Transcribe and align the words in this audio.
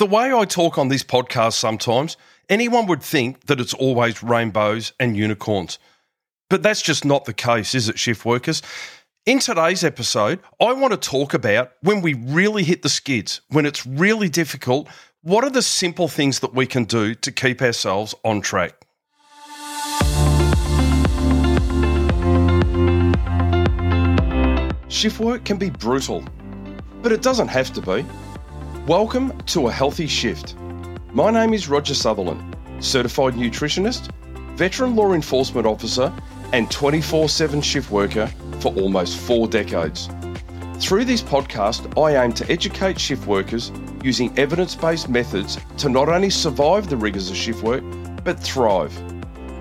The 0.00 0.06
way 0.06 0.32
I 0.32 0.46
talk 0.46 0.78
on 0.78 0.88
this 0.88 1.04
podcast 1.04 1.52
sometimes, 1.52 2.16
anyone 2.48 2.86
would 2.86 3.02
think 3.02 3.44
that 3.48 3.60
it's 3.60 3.74
always 3.74 4.22
rainbows 4.22 4.94
and 4.98 5.14
unicorns. 5.14 5.78
But 6.48 6.62
that's 6.62 6.80
just 6.80 7.04
not 7.04 7.26
the 7.26 7.34
case, 7.34 7.74
is 7.74 7.90
it, 7.90 7.98
shift 7.98 8.24
workers? 8.24 8.62
In 9.26 9.40
today's 9.40 9.84
episode, 9.84 10.40
I 10.58 10.72
want 10.72 10.92
to 10.92 10.96
talk 10.96 11.34
about 11.34 11.72
when 11.82 12.00
we 12.00 12.14
really 12.14 12.64
hit 12.64 12.80
the 12.80 12.88
skids, 12.88 13.42
when 13.50 13.66
it's 13.66 13.84
really 13.84 14.30
difficult, 14.30 14.88
what 15.20 15.44
are 15.44 15.50
the 15.50 15.60
simple 15.60 16.08
things 16.08 16.38
that 16.38 16.54
we 16.54 16.64
can 16.64 16.84
do 16.84 17.14
to 17.16 17.30
keep 17.30 17.60
ourselves 17.60 18.14
on 18.24 18.40
track? 18.40 18.86
Shift 24.88 25.20
work 25.20 25.44
can 25.44 25.58
be 25.58 25.68
brutal, 25.68 26.24
but 27.02 27.12
it 27.12 27.20
doesn't 27.20 27.48
have 27.48 27.70
to 27.74 27.82
be. 27.82 28.06
Welcome 28.90 29.38
to 29.42 29.68
A 29.68 29.70
Healthy 29.70 30.08
Shift. 30.08 30.56
My 31.12 31.30
name 31.30 31.54
is 31.54 31.68
Roger 31.68 31.94
Sutherland, 31.94 32.56
certified 32.80 33.34
nutritionist, 33.34 34.10
veteran 34.56 34.96
law 34.96 35.12
enforcement 35.12 35.64
officer, 35.64 36.12
and 36.52 36.68
24 36.72 37.28
7 37.28 37.60
shift 37.60 37.92
worker 37.92 38.26
for 38.58 38.74
almost 38.74 39.16
four 39.16 39.46
decades. 39.46 40.08
Through 40.80 41.04
this 41.04 41.22
podcast, 41.22 41.96
I 41.96 42.20
aim 42.20 42.32
to 42.32 42.50
educate 42.50 42.98
shift 42.98 43.28
workers 43.28 43.70
using 44.02 44.36
evidence 44.36 44.74
based 44.74 45.08
methods 45.08 45.56
to 45.76 45.88
not 45.88 46.08
only 46.08 46.28
survive 46.28 46.90
the 46.90 46.96
rigours 46.96 47.30
of 47.30 47.36
shift 47.36 47.62
work, 47.62 47.84
but 48.24 48.40
thrive. 48.40 48.92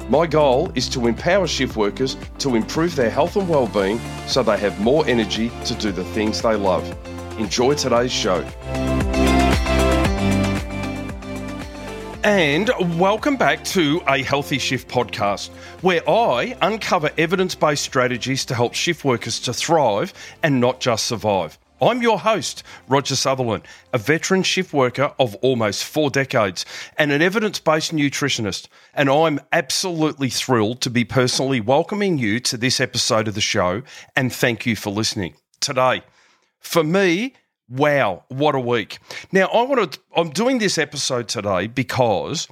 My 0.09 0.25
goal 0.25 0.72
is 0.73 0.89
to 0.89 1.05
empower 1.05 1.45
shift 1.45 1.75
workers 1.75 2.17
to 2.39 2.55
improve 2.55 2.95
their 2.95 3.11
health 3.11 3.36
and 3.36 3.48
well-being 3.48 4.02
so 4.25 4.41
they 4.41 4.58
have 4.58 4.81
more 4.81 5.05
energy 5.05 5.52
to 5.66 5.75
do 5.75 5.91
the 5.91 6.03
things 6.16 6.41
they 6.41 6.55
love. 6.55 6.84
Enjoy 7.38 7.75
today's 7.75 8.11
show. 8.11 8.44
And 12.29 12.69
welcome 12.99 13.38
back 13.38 13.63
to 13.63 14.03
a 14.08 14.22
Healthy 14.22 14.59
Shift 14.59 14.88
podcast, 14.88 15.49
where 15.81 16.08
I 16.08 16.55
uncover 16.61 17.09
evidence 17.17 17.55
based 17.55 17.81
strategies 17.81 18.45
to 18.45 18.53
help 18.53 18.75
shift 18.75 19.03
workers 19.03 19.39
to 19.39 19.52
thrive 19.52 20.13
and 20.44 20.61
not 20.61 20.80
just 20.80 21.08
survive. 21.08 21.58
I'm 21.81 22.03
your 22.03 22.19
host, 22.19 22.61
Roger 22.88 23.16
Sutherland, 23.16 23.63
a 23.94 23.97
veteran 23.97 24.44
shift 24.44 24.73
worker 24.73 25.11
of 25.17 25.33
almost 25.38 25.83
four 25.83 26.11
decades 26.11 26.67
and 26.99 27.11
an 27.11 27.23
evidence 27.23 27.59
based 27.59 27.94
nutritionist. 27.94 28.67
And 28.93 29.09
I'm 29.09 29.39
absolutely 29.52 30.30
thrilled 30.30 30.81
to 30.81 30.91
be 30.91 31.05
personally 31.05 31.61
welcoming 31.61 32.19
you 32.19 32.39
to 32.41 32.58
this 32.58 32.80
episode 32.80 33.27
of 33.27 33.33
the 33.33 33.41
show. 33.41 33.81
And 34.16 34.31
thank 34.31 34.67
you 34.67 34.75
for 34.75 34.91
listening. 34.91 35.33
Today, 35.61 36.03
for 36.59 36.83
me, 36.83 37.33
wow, 37.70 38.23
what 38.30 38.56
a 38.56 38.59
week. 38.59 39.00
Now, 39.31 39.45
I 39.45 39.62
want 39.64 39.94
to, 39.94 40.00
I'm 40.16 40.31
doing 40.31 40.58
this 40.58 40.78
episode 40.78 41.28
today 41.28 41.67
because 41.67 42.48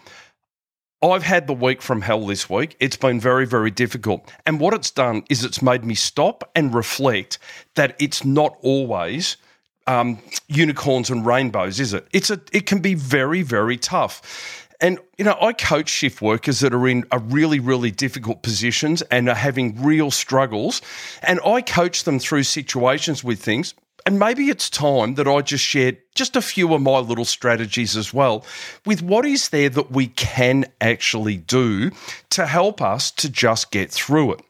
I've 1.02 1.24
had 1.24 1.48
the 1.48 1.54
week 1.54 1.82
from 1.82 2.02
hell 2.02 2.26
this 2.26 2.50
week. 2.50 2.76
It's 2.80 2.98
been 2.98 3.20
very, 3.20 3.46
very 3.46 3.72
difficult. 3.72 4.32
And 4.46 4.60
what 4.60 4.74
it's 4.74 4.92
done 4.92 5.24
is 5.30 5.44
it's 5.44 5.62
made 5.62 5.84
me 5.84 5.96
stop 5.96 6.50
and 6.56 6.74
reflect 6.74 7.40
that 7.76 7.96
it's 8.00 8.26
not 8.26 8.58
always 8.62 9.38
um, 9.86 10.20
unicorns 10.48 11.10
and 11.10 11.26
rainbows, 11.26 11.80
is 11.80 11.94
it? 11.94 12.08
It's 12.12 12.30
a, 12.30 12.42
it 12.52 12.66
can 12.66 12.80
be 12.80 12.94
very, 12.94 13.42
very 13.42 13.78
tough. 13.78 14.66
And, 14.80 15.00
you 15.18 15.26
know, 15.26 15.38
I 15.42 15.54
coach 15.54 15.90
shift 15.90 16.22
workers 16.22 16.60
that 16.60 16.74
are 16.74 16.88
in 16.88 17.06
a 17.12 17.18
really, 17.18 17.60
really 17.60 17.90
difficult 17.90 18.44
positions 18.44 19.02
and 19.04 19.28
are 19.28 19.36
having 19.36 19.84
real 19.84 20.12
struggles. 20.12 20.82
And 21.24 21.40
I 21.44 21.62
coach 21.62 22.04
them 22.04 22.20
through 22.20 22.44
situations 22.44 23.24
with 23.24 23.42
things 23.42 23.74
and 24.08 24.20
maybe 24.20 24.50
it's 24.50 24.70
time 24.70 25.16
that 25.16 25.28
I 25.28 25.42
just 25.42 25.66
shared 25.66 25.98
just 26.16 26.38
a 26.38 26.42
few 26.42 26.74
of 26.74 26.82
my 26.82 27.00
little 27.00 27.26
strategies 27.26 27.98
as 27.98 28.14
well 28.14 28.46
with 28.86 29.02
what 29.02 29.26
is 29.26 29.50
there 29.50 29.68
that 29.68 29.92
we 29.92 30.08
can 30.08 30.64
actually 30.80 31.36
do 31.36 31.92
to 32.30 32.46
help 32.46 32.82
us 32.82 33.12
to 33.12 33.30
just 33.30 33.70
get 33.70 33.92
through 33.92 34.36
it. 34.36 34.42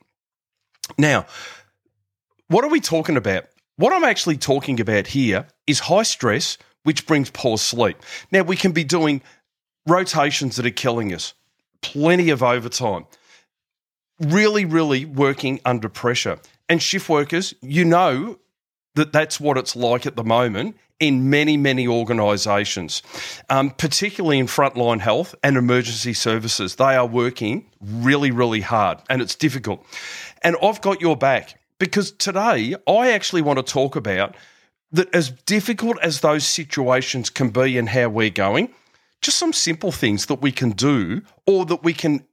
Now, 0.99 1.25
what 2.49 2.65
are 2.65 2.69
we 2.69 2.79
talking 2.79 3.17
about? 3.17 3.45
What 3.77 3.93
I'm 3.93 4.03
actually 4.03 4.37
talking 4.37 4.79
about 4.79 5.07
here 5.07 5.47
is 5.65 5.79
high 5.79 6.03
stress, 6.03 6.59
which 6.83 7.07
brings 7.07 7.31
poor 7.31 7.57
sleep. 7.57 7.97
Now, 8.31 8.43
we 8.43 8.57
can 8.57 8.73
be 8.73 8.83
doing 8.83 9.23
rotations 9.87 10.57
that 10.57 10.67
are 10.67 10.69
killing 10.69 11.15
us, 11.15 11.33
plenty 11.81 12.29
of 12.29 12.43
overtime, 12.43 13.07
really, 14.19 14.65
really 14.65 15.05
working 15.05 15.61
under 15.65 15.89
pressure. 15.89 16.37
And 16.69 16.79
shift 16.79 17.09
workers, 17.09 17.55
you 17.61 17.85
know, 17.85 18.37
that 18.97 19.13
that's 19.13 19.39
what 19.39 19.57
it's 19.57 19.75
like 19.75 20.05
at 20.05 20.15
the 20.15 20.23
moment 20.23 20.75
in 20.99 21.29
many, 21.29 21.57
many 21.57 21.87
organisations, 21.87 23.03
um, 23.49 23.69
particularly 23.69 24.39
in 24.39 24.47
frontline 24.47 24.99
health 24.99 25.35
and 25.43 25.55
emergency 25.55 26.13
services. 26.13 26.75
They 26.75 26.95
are 26.95 27.05
working 27.05 27.65
really, 27.79 28.31
really 28.31 28.61
hard 28.61 28.99
and 29.09 29.21
it's 29.21 29.35
difficult. 29.35 29.85
And 30.41 30.55
I've 30.61 30.81
got 30.81 30.99
your 30.99 31.15
back 31.15 31.59
because 31.79 32.11
today 32.11 32.75
I 32.87 33.11
actually 33.11 33.43
want 33.43 33.57
to 33.57 33.63
talk 33.63 33.95
about 33.95 34.35
that 34.91 35.13
as 35.13 35.29
difficult 35.29 35.99
as 36.01 36.21
those 36.21 36.45
situations 36.45 37.29
can 37.29 37.49
be 37.49 37.77
and 37.77 37.89
how 37.89 38.09
we're 38.09 38.31
going, 38.31 38.73
just 39.21 39.37
some 39.37 39.53
simple 39.53 39.91
things 39.91 40.25
that 40.27 40.41
we 40.41 40.51
can 40.51 40.71
do 40.71 41.21
or 41.45 41.65
that 41.65 41.83
we 41.83 41.93
can 41.93 42.25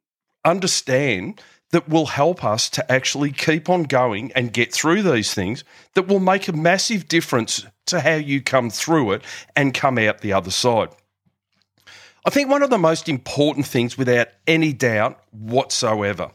understand 0.45 1.41
that 1.75 1.89
will 1.89 2.07
help 2.07 2.45
us 2.45 2.71
to 2.71 2.93
actually 2.93 3.33
keep 3.33 3.69
on 3.69 3.83
going 3.83 4.31
and 4.37 4.53
get 4.53 4.73
through 4.73 5.03
these 5.03 5.35
things 5.35 5.65
that 5.95 6.07
will 6.07 6.21
make 6.21 6.47
a 6.47 6.53
massive 6.53 7.09
difference 7.09 7.67
to 7.87 7.99
how 7.99 8.15
you 8.15 8.41
come 8.41 8.71
through 8.71 9.11
it 9.11 9.23
and 9.57 9.75
come 9.75 9.99
out 9.99 10.21
the 10.21 10.33
other 10.33 10.53
side. 10.53 10.89
I 12.25 12.31
think 12.31 12.49
one 12.49 12.63
of 12.63 12.71
the 12.71 12.79
most 12.79 13.09
important 13.09 13.67
things, 13.67 13.99
without 13.99 14.29
any 14.47 14.73
doubt 14.73 15.19
whatsoever, 15.33 16.31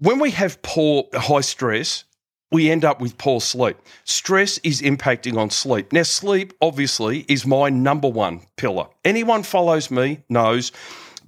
when 0.00 0.18
we 0.18 0.32
have 0.32 0.60
poor 0.62 1.04
high 1.14 1.40
stress, 1.40 2.02
we 2.50 2.68
end 2.68 2.84
up 2.84 3.00
with 3.00 3.16
poor 3.16 3.40
sleep. 3.40 3.76
Stress 4.02 4.58
is 4.64 4.82
impacting 4.82 5.38
on 5.38 5.50
sleep. 5.50 5.92
Now, 5.92 6.02
sleep 6.02 6.52
obviously 6.60 7.20
is 7.28 7.46
my 7.46 7.68
number 7.68 8.08
one 8.08 8.40
pillar. 8.56 8.88
Anyone 9.04 9.44
follows 9.44 9.88
me 9.88 10.24
knows 10.28 10.72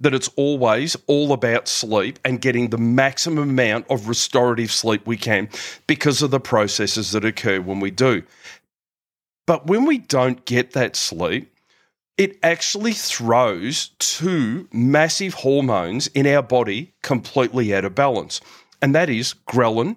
that 0.01 0.13
it's 0.13 0.29
always 0.35 0.97
all 1.07 1.31
about 1.31 1.67
sleep 1.67 2.19
and 2.25 2.41
getting 2.41 2.69
the 2.69 2.77
maximum 2.77 3.49
amount 3.49 3.85
of 3.89 4.07
restorative 4.07 4.71
sleep 4.71 5.05
we 5.05 5.17
can 5.17 5.47
because 5.87 6.21
of 6.21 6.31
the 6.31 6.39
processes 6.39 7.11
that 7.11 7.23
occur 7.23 7.61
when 7.61 7.79
we 7.79 7.91
do. 7.91 8.23
But 9.47 9.67
when 9.67 9.85
we 9.85 9.99
don't 9.99 10.43
get 10.45 10.71
that 10.71 10.95
sleep, 10.95 11.53
it 12.17 12.37
actually 12.43 12.93
throws 12.93 13.89
two 13.99 14.67
massive 14.71 15.33
hormones 15.35 16.07
in 16.07 16.27
our 16.27 16.43
body 16.43 16.93
completely 17.01 17.73
out 17.73 17.85
of 17.85 17.95
balance, 17.95 18.41
and 18.81 18.93
that 18.93 19.09
is 19.09 19.35
ghrelin 19.47 19.95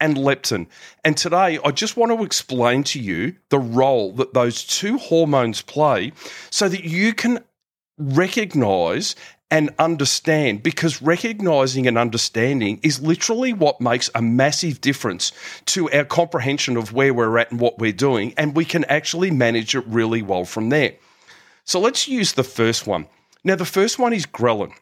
and 0.00 0.16
leptin. 0.16 0.66
And 1.04 1.16
today, 1.16 1.58
I 1.64 1.70
just 1.70 1.96
want 1.96 2.12
to 2.12 2.24
explain 2.24 2.84
to 2.84 3.00
you 3.00 3.36
the 3.48 3.58
role 3.58 4.12
that 4.14 4.34
those 4.34 4.64
two 4.64 4.98
hormones 4.98 5.62
play 5.62 6.12
so 6.50 6.68
that 6.68 6.84
you 6.84 7.14
can 7.14 7.42
recognize 7.98 9.14
and 9.50 9.70
understand 9.78 10.62
because 10.62 11.00
recognizing 11.00 11.86
and 11.86 11.96
understanding 11.96 12.80
is 12.82 13.00
literally 13.00 13.52
what 13.52 13.80
makes 13.80 14.10
a 14.14 14.22
massive 14.22 14.80
difference 14.80 15.32
to 15.66 15.90
our 15.92 16.04
comprehension 16.04 16.76
of 16.76 16.92
where 16.92 17.14
we're 17.14 17.38
at 17.38 17.50
and 17.50 17.60
what 17.60 17.78
we're 17.78 17.92
doing. 17.92 18.34
And 18.36 18.56
we 18.56 18.64
can 18.64 18.84
actually 18.86 19.30
manage 19.30 19.76
it 19.76 19.86
really 19.86 20.22
well 20.22 20.44
from 20.44 20.70
there. 20.70 20.94
So 21.64 21.78
let's 21.78 22.08
use 22.08 22.32
the 22.32 22.42
first 22.42 22.86
one. 22.86 23.06
Now, 23.44 23.54
the 23.54 23.64
first 23.64 23.98
one 23.98 24.12
is 24.12 24.26
ghrelin. 24.26 24.72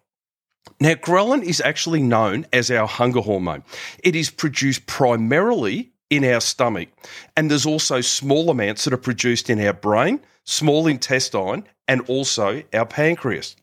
Now, 0.81 0.95
ghrelin 0.95 1.43
is 1.43 1.61
actually 1.61 2.03
known 2.03 2.47
as 2.53 2.71
our 2.71 2.87
hunger 2.87 3.21
hormone. 3.21 3.65
It 4.03 4.17
is 4.17 4.31
produced 4.31 4.87
primarily 4.87 5.93
in 6.11 6.25
our 6.25 6.41
stomach, 6.41 6.89
and 7.37 7.51
there's 7.51 7.67
also 7.67 8.01
small 8.01 8.51
amounts 8.51 8.85
that 8.85 8.93
are 8.93 8.99
produced 8.99 9.49
in 9.49 9.61
our 9.61 9.73
brain, 9.73 10.21
small 10.45 10.87
intestine, 10.87 11.67
and 11.93 12.01
also 12.09 12.63
our 12.73 12.87
pancreas. 12.87 13.55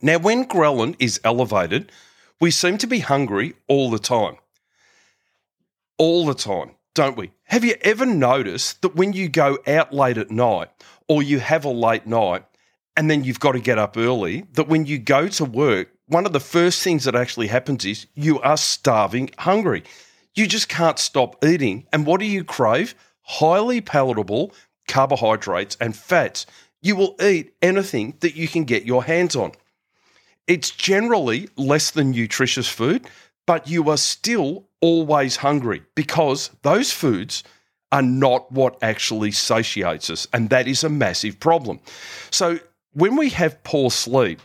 Now, 0.00 0.18
when 0.18 0.44
ghrelin 0.44 0.94
is 1.00 1.20
elevated, 1.24 1.90
we 2.40 2.52
seem 2.52 2.78
to 2.78 2.86
be 2.86 3.00
hungry 3.00 3.54
all 3.66 3.90
the 3.90 3.98
time. 3.98 4.36
All 5.98 6.24
the 6.24 6.34
time, 6.34 6.70
don't 6.94 7.16
we? 7.16 7.32
Have 7.46 7.64
you 7.64 7.74
ever 7.80 8.06
noticed 8.06 8.82
that 8.82 8.94
when 8.94 9.12
you 9.12 9.28
go 9.28 9.58
out 9.66 9.92
late 9.92 10.18
at 10.18 10.30
night 10.30 10.68
or 11.08 11.20
you 11.20 11.40
have 11.40 11.64
a 11.64 11.70
late 11.70 12.06
night 12.06 12.44
and 12.96 13.10
then 13.10 13.24
you've 13.24 13.40
got 13.40 13.52
to 13.52 13.60
get 13.60 13.76
up 13.76 13.96
early, 13.96 14.46
that 14.52 14.68
when 14.68 14.86
you 14.86 14.96
go 14.96 15.26
to 15.26 15.44
work, 15.44 15.88
one 16.06 16.26
of 16.26 16.32
the 16.32 16.38
first 16.38 16.80
things 16.80 17.02
that 17.04 17.16
actually 17.16 17.48
happens 17.48 17.84
is 17.84 18.06
you 18.14 18.38
are 18.40 18.56
starving 18.56 19.30
hungry. 19.36 19.82
You 20.36 20.46
just 20.46 20.68
can't 20.68 20.98
stop 20.98 21.44
eating. 21.44 21.88
And 21.92 22.06
what 22.06 22.20
do 22.20 22.26
you 22.26 22.44
crave? 22.44 22.94
Highly 23.22 23.80
palatable 23.80 24.52
carbohydrates 24.86 25.76
and 25.80 25.96
fats. 25.96 26.46
You 26.82 26.96
will 26.96 27.16
eat 27.22 27.54
anything 27.60 28.14
that 28.20 28.34
you 28.34 28.48
can 28.48 28.64
get 28.64 28.84
your 28.84 29.04
hands 29.04 29.36
on. 29.36 29.52
It's 30.46 30.70
generally 30.70 31.48
less 31.56 31.90
than 31.90 32.10
nutritious 32.10 32.68
food, 32.68 33.06
but 33.46 33.68
you 33.68 33.88
are 33.90 33.96
still 33.96 34.66
always 34.80 35.36
hungry 35.36 35.82
because 35.94 36.50
those 36.62 36.92
foods 36.92 37.44
are 37.92 38.02
not 38.02 38.50
what 38.52 38.78
actually 38.82 39.32
satiates 39.32 40.10
us. 40.10 40.26
And 40.32 40.50
that 40.50 40.68
is 40.68 40.84
a 40.84 40.88
massive 40.88 41.38
problem. 41.40 41.80
So 42.30 42.60
when 42.92 43.16
we 43.16 43.30
have 43.30 43.62
poor 43.64 43.90
sleep, 43.90 44.40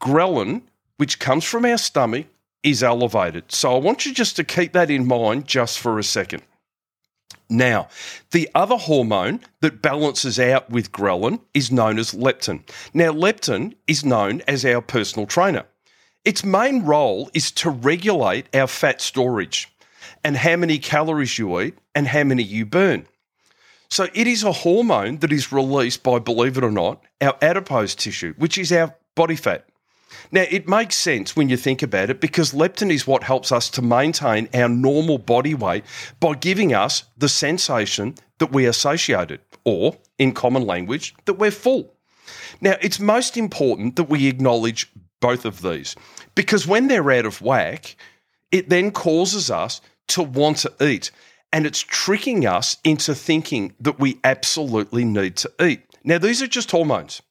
ghrelin, 0.00 0.62
which 0.96 1.18
comes 1.18 1.44
from 1.44 1.64
our 1.64 1.78
stomach, 1.78 2.26
is 2.62 2.82
elevated. 2.82 3.50
So 3.52 3.74
I 3.74 3.78
want 3.78 4.06
you 4.06 4.12
just 4.12 4.36
to 4.36 4.44
keep 4.44 4.72
that 4.72 4.90
in 4.90 5.06
mind 5.06 5.46
just 5.46 5.78
for 5.78 5.98
a 5.98 6.04
second. 6.04 6.42
Now, 7.48 7.88
the 8.32 8.48
other 8.54 8.76
hormone 8.76 9.40
that 9.60 9.80
balances 9.80 10.38
out 10.38 10.68
with 10.68 10.90
ghrelin 10.90 11.40
is 11.54 11.70
known 11.70 11.98
as 11.98 12.12
leptin. 12.12 12.62
Now, 12.92 13.12
leptin 13.12 13.74
is 13.86 14.04
known 14.04 14.42
as 14.48 14.64
our 14.64 14.82
personal 14.82 15.26
trainer. 15.26 15.64
Its 16.24 16.42
main 16.42 16.82
role 16.82 17.30
is 17.34 17.52
to 17.52 17.70
regulate 17.70 18.54
our 18.54 18.66
fat 18.66 19.00
storage 19.00 19.68
and 20.24 20.36
how 20.36 20.56
many 20.56 20.78
calories 20.78 21.38
you 21.38 21.60
eat 21.60 21.78
and 21.94 22.08
how 22.08 22.24
many 22.24 22.42
you 22.42 22.66
burn. 22.66 23.06
So, 23.88 24.08
it 24.12 24.26
is 24.26 24.42
a 24.42 24.50
hormone 24.50 25.18
that 25.18 25.32
is 25.32 25.52
released 25.52 26.02
by, 26.02 26.18
believe 26.18 26.58
it 26.58 26.64
or 26.64 26.72
not, 26.72 27.04
our 27.20 27.36
adipose 27.40 27.94
tissue, 27.94 28.34
which 28.36 28.58
is 28.58 28.72
our 28.72 28.96
body 29.14 29.36
fat. 29.36 29.68
Now, 30.30 30.44
it 30.50 30.68
makes 30.68 30.96
sense 30.96 31.34
when 31.34 31.48
you 31.48 31.56
think 31.56 31.82
about 31.82 32.10
it 32.10 32.20
because 32.20 32.52
leptin 32.52 32.90
is 32.90 33.06
what 33.06 33.22
helps 33.22 33.52
us 33.52 33.68
to 33.70 33.82
maintain 33.82 34.48
our 34.54 34.68
normal 34.68 35.18
body 35.18 35.54
weight 35.54 35.84
by 36.20 36.34
giving 36.34 36.74
us 36.74 37.04
the 37.16 37.28
sensation 37.28 38.14
that 38.38 38.52
we 38.52 38.66
are 38.66 38.72
satiated, 38.72 39.40
or 39.64 39.96
in 40.18 40.32
common 40.32 40.66
language, 40.66 41.14
that 41.24 41.34
we're 41.34 41.50
full. 41.50 41.92
Now, 42.60 42.76
it's 42.80 43.00
most 43.00 43.36
important 43.36 43.96
that 43.96 44.04
we 44.04 44.26
acknowledge 44.26 44.90
both 45.20 45.44
of 45.44 45.62
these 45.62 45.96
because 46.34 46.66
when 46.66 46.88
they're 46.88 47.10
out 47.10 47.26
of 47.26 47.40
whack, 47.40 47.96
it 48.52 48.68
then 48.68 48.90
causes 48.90 49.50
us 49.50 49.80
to 50.08 50.22
want 50.22 50.58
to 50.58 50.72
eat 50.80 51.10
and 51.52 51.66
it's 51.66 51.80
tricking 51.80 52.46
us 52.46 52.76
into 52.84 53.14
thinking 53.14 53.74
that 53.80 53.98
we 53.98 54.18
absolutely 54.24 55.04
need 55.04 55.36
to 55.36 55.50
eat. 55.60 55.82
Now, 56.04 56.18
these 56.18 56.42
are 56.42 56.46
just 56.46 56.70
hormones. 56.70 57.22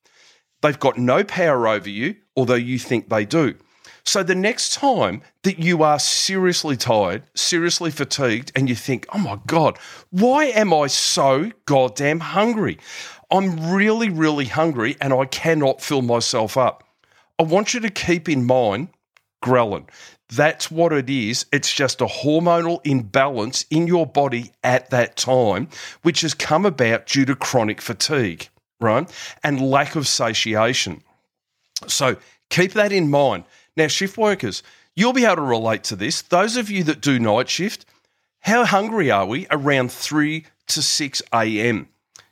They've 0.66 0.80
got 0.80 0.98
no 0.98 1.24
power 1.24 1.68
over 1.68 1.88
you, 1.88 2.16
although 2.36 2.56
you 2.56 2.80
think 2.80 3.08
they 3.08 3.24
do. 3.24 3.54
So 4.04 4.24
the 4.24 4.34
next 4.34 4.74
time 4.74 5.22
that 5.44 5.60
you 5.60 5.84
are 5.84 6.00
seriously 6.00 6.76
tired, 6.76 7.22
seriously 7.36 7.92
fatigued, 7.92 8.52
and 8.56 8.68
you 8.68 8.74
think, 8.74 9.06
oh 9.14 9.20
my 9.20 9.38
God, 9.46 9.78
why 10.10 10.46
am 10.46 10.74
I 10.74 10.88
so 10.88 11.52
goddamn 11.68 12.20
hungry? 12.20 12.80
I'm 13.30 13.76
really, 13.76 14.10
really 14.10 14.46
hungry 14.46 14.98
and 15.00 15.14
I 15.14 15.26
cannot 15.26 15.84
fill 15.84 16.02
myself 16.02 16.58
up. 16.58 16.84
I 17.38 17.44
want 17.44 17.76
you 17.76 17.80
to 17.82 17.90
keep 17.92 18.28
in 18.28 18.44
mind 18.44 18.88
ghrelin. 19.44 19.88
That's 20.30 20.72
what 20.72 20.94
it 20.94 21.12
is. 21.12 21.46
It's 21.54 21.72
just 21.72 22.02
a 22.02 22.08
hormonal 22.08 22.82
imbalance 22.84 23.66
in 23.70 23.86
your 23.86 24.08
body 24.08 24.52
at 24.64 24.90
that 24.90 25.16
time, 25.16 25.68
which 26.02 26.22
has 26.22 26.34
come 26.34 26.66
about 26.66 27.06
due 27.06 27.26
to 27.26 27.36
chronic 27.36 27.82
fatigue 27.82 28.50
right? 28.80 29.10
And 29.44 29.62
lack 29.62 29.96
of 29.96 30.08
satiation. 30.08 31.04
So 31.88 32.18
keep 32.50 32.74
that 32.74 32.92
in 32.92 33.10
mind. 33.10 33.46
Now, 33.78 33.88
shift 33.88 34.18
workers, 34.18 34.64
you'll 34.96 35.14
be 35.14 35.26
able 35.26 35.38
to 35.38 35.42
relate 35.42 35.84
to 35.86 35.96
this. 35.96 36.22
Those 36.22 36.58
of 36.58 36.70
you 36.70 36.84
that 36.86 37.02
do 37.02 37.20
night 37.20 37.50
shift, 37.50 37.86
how 38.40 38.66
hungry 38.66 39.12
are 39.12 39.26
we 39.26 39.48
around 39.52 39.92
3 39.92 40.46
to 40.68 40.82
6 40.82 41.22
a.m.? 41.34 41.90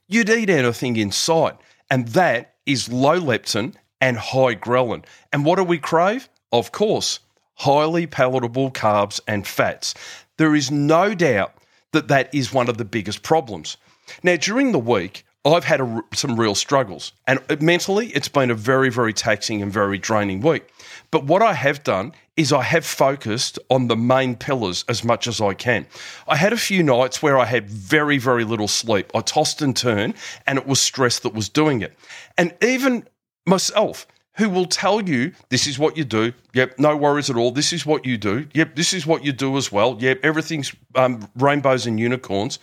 You'd 0.07 0.29
eat 0.29 0.49
anything 0.49 0.95
in 0.95 1.11
sight, 1.11 1.55
and 1.89 2.07
that 2.09 2.55
is 2.65 2.91
low 2.91 3.19
leptin 3.19 3.75
and 3.99 4.17
high 4.17 4.55
ghrelin. 4.55 5.03
And 5.31 5.45
what 5.45 5.57
do 5.57 5.63
we 5.63 5.79
crave? 5.79 6.29
Of 6.51 6.71
course, 6.71 7.19
highly 7.55 8.05
palatable 8.05 8.71
carbs 8.71 9.19
and 9.27 9.47
fats. 9.47 9.93
There 10.37 10.55
is 10.55 10.71
no 10.71 11.13
doubt 11.13 11.53
that 11.93 12.07
that 12.09 12.33
is 12.33 12.53
one 12.53 12.69
of 12.69 12.77
the 12.77 12.85
biggest 12.85 13.23
problems. 13.23 13.77
Now, 14.21 14.35
during 14.35 14.71
the 14.71 14.79
week, 14.79 15.25
I've 15.45 15.65
had 15.65 15.81
a, 15.81 16.01
some 16.13 16.39
real 16.39 16.55
struggles, 16.55 17.11
and 17.27 17.39
mentally, 17.61 18.07
it's 18.07 18.29
been 18.29 18.49
a 18.49 18.55
very, 18.55 18.89
very 18.89 19.11
taxing 19.11 19.61
and 19.61 19.71
very 19.71 19.97
draining 19.97 20.39
week. 20.39 20.63
But 21.11 21.25
what 21.25 21.41
I 21.41 21.53
have 21.53 21.83
done 21.83 22.13
is 22.37 22.53
I 22.53 22.63
have 22.63 22.85
focused 22.85 23.59
on 23.69 23.87
the 23.87 23.97
main 23.97 24.37
pillars 24.37 24.85
as 24.87 25.03
much 25.03 25.27
as 25.27 25.41
I 25.41 25.53
can. 25.53 25.85
I 26.29 26.37
had 26.37 26.53
a 26.53 26.57
few 26.57 26.81
nights 26.81 27.21
where 27.21 27.37
I 27.37 27.45
had 27.45 27.69
very, 27.69 28.17
very 28.17 28.45
little 28.45 28.69
sleep. 28.69 29.11
I 29.13 29.19
tossed 29.19 29.61
and 29.61 29.75
turned, 29.75 30.13
and 30.47 30.57
it 30.57 30.65
was 30.65 30.79
stress 30.79 31.19
that 31.19 31.33
was 31.33 31.49
doing 31.49 31.81
it. 31.81 31.93
And 32.37 32.55
even 32.61 33.05
myself, 33.45 34.07
who 34.37 34.49
will 34.49 34.65
tell 34.65 35.01
you 35.01 35.33
this 35.49 35.67
is 35.67 35.77
what 35.77 35.97
you 35.97 36.05
do. 36.05 36.33
Yep, 36.53 36.79
no 36.79 36.95
worries 36.95 37.29
at 37.29 37.35
all. 37.35 37.51
This 37.51 37.73
is 37.73 37.85
what 37.85 38.05
you 38.05 38.17
do. 38.17 38.47
Yep, 38.53 38.75
this 38.75 38.93
is 38.93 39.05
what 39.05 39.23
you 39.25 39.33
do 39.33 39.57
as 39.57 39.71
well. 39.71 39.97
Yep, 39.99 40.21
everything's 40.23 40.73
um, 40.95 41.29
rainbows 41.35 41.85
and 41.85 41.99
unicorns. 41.99 42.59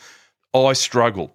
I 0.54 0.72
struggle 0.72 1.32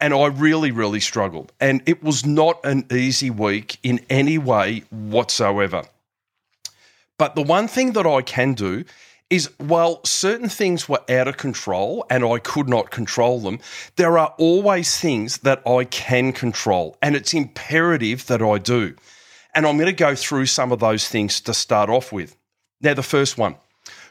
and 0.00 0.14
I 0.14 0.26
really, 0.26 0.70
really 0.70 1.00
struggled. 1.00 1.52
And 1.60 1.82
it 1.86 2.02
was 2.02 2.24
not 2.24 2.58
an 2.64 2.86
easy 2.90 3.30
week 3.30 3.78
in 3.82 4.00
any 4.08 4.38
way 4.38 4.84
whatsoever. 4.90 5.84
But 7.18 7.34
the 7.34 7.42
one 7.42 7.68
thing 7.68 7.92
that 7.92 8.06
I 8.06 8.22
can 8.22 8.54
do 8.54 8.84
is 9.28 9.50
while 9.58 10.04
certain 10.04 10.48
things 10.48 10.88
were 10.88 11.02
out 11.08 11.28
of 11.28 11.36
control 11.36 12.04
and 12.10 12.24
I 12.24 12.38
could 12.38 12.68
not 12.68 12.90
control 12.90 13.40
them, 13.40 13.60
there 13.96 14.18
are 14.18 14.34
always 14.38 14.98
things 14.98 15.38
that 15.38 15.62
I 15.66 15.84
can 15.84 16.32
control, 16.32 16.96
and 17.00 17.14
it's 17.14 17.32
imperative 17.32 18.26
that 18.26 18.42
I 18.42 18.58
do. 18.58 18.96
And 19.54 19.66
I'm 19.66 19.76
going 19.76 19.86
to 19.86 19.92
go 19.92 20.14
through 20.14 20.46
some 20.46 20.72
of 20.72 20.80
those 20.80 21.08
things 21.08 21.40
to 21.42 21.54
start 21.54 21.90
off 21.90 22.12
with. 22.12 22.36
Now, 22.80 22.94
the 22.94 23.02
first 23.02 23.38
one 23.38 23.56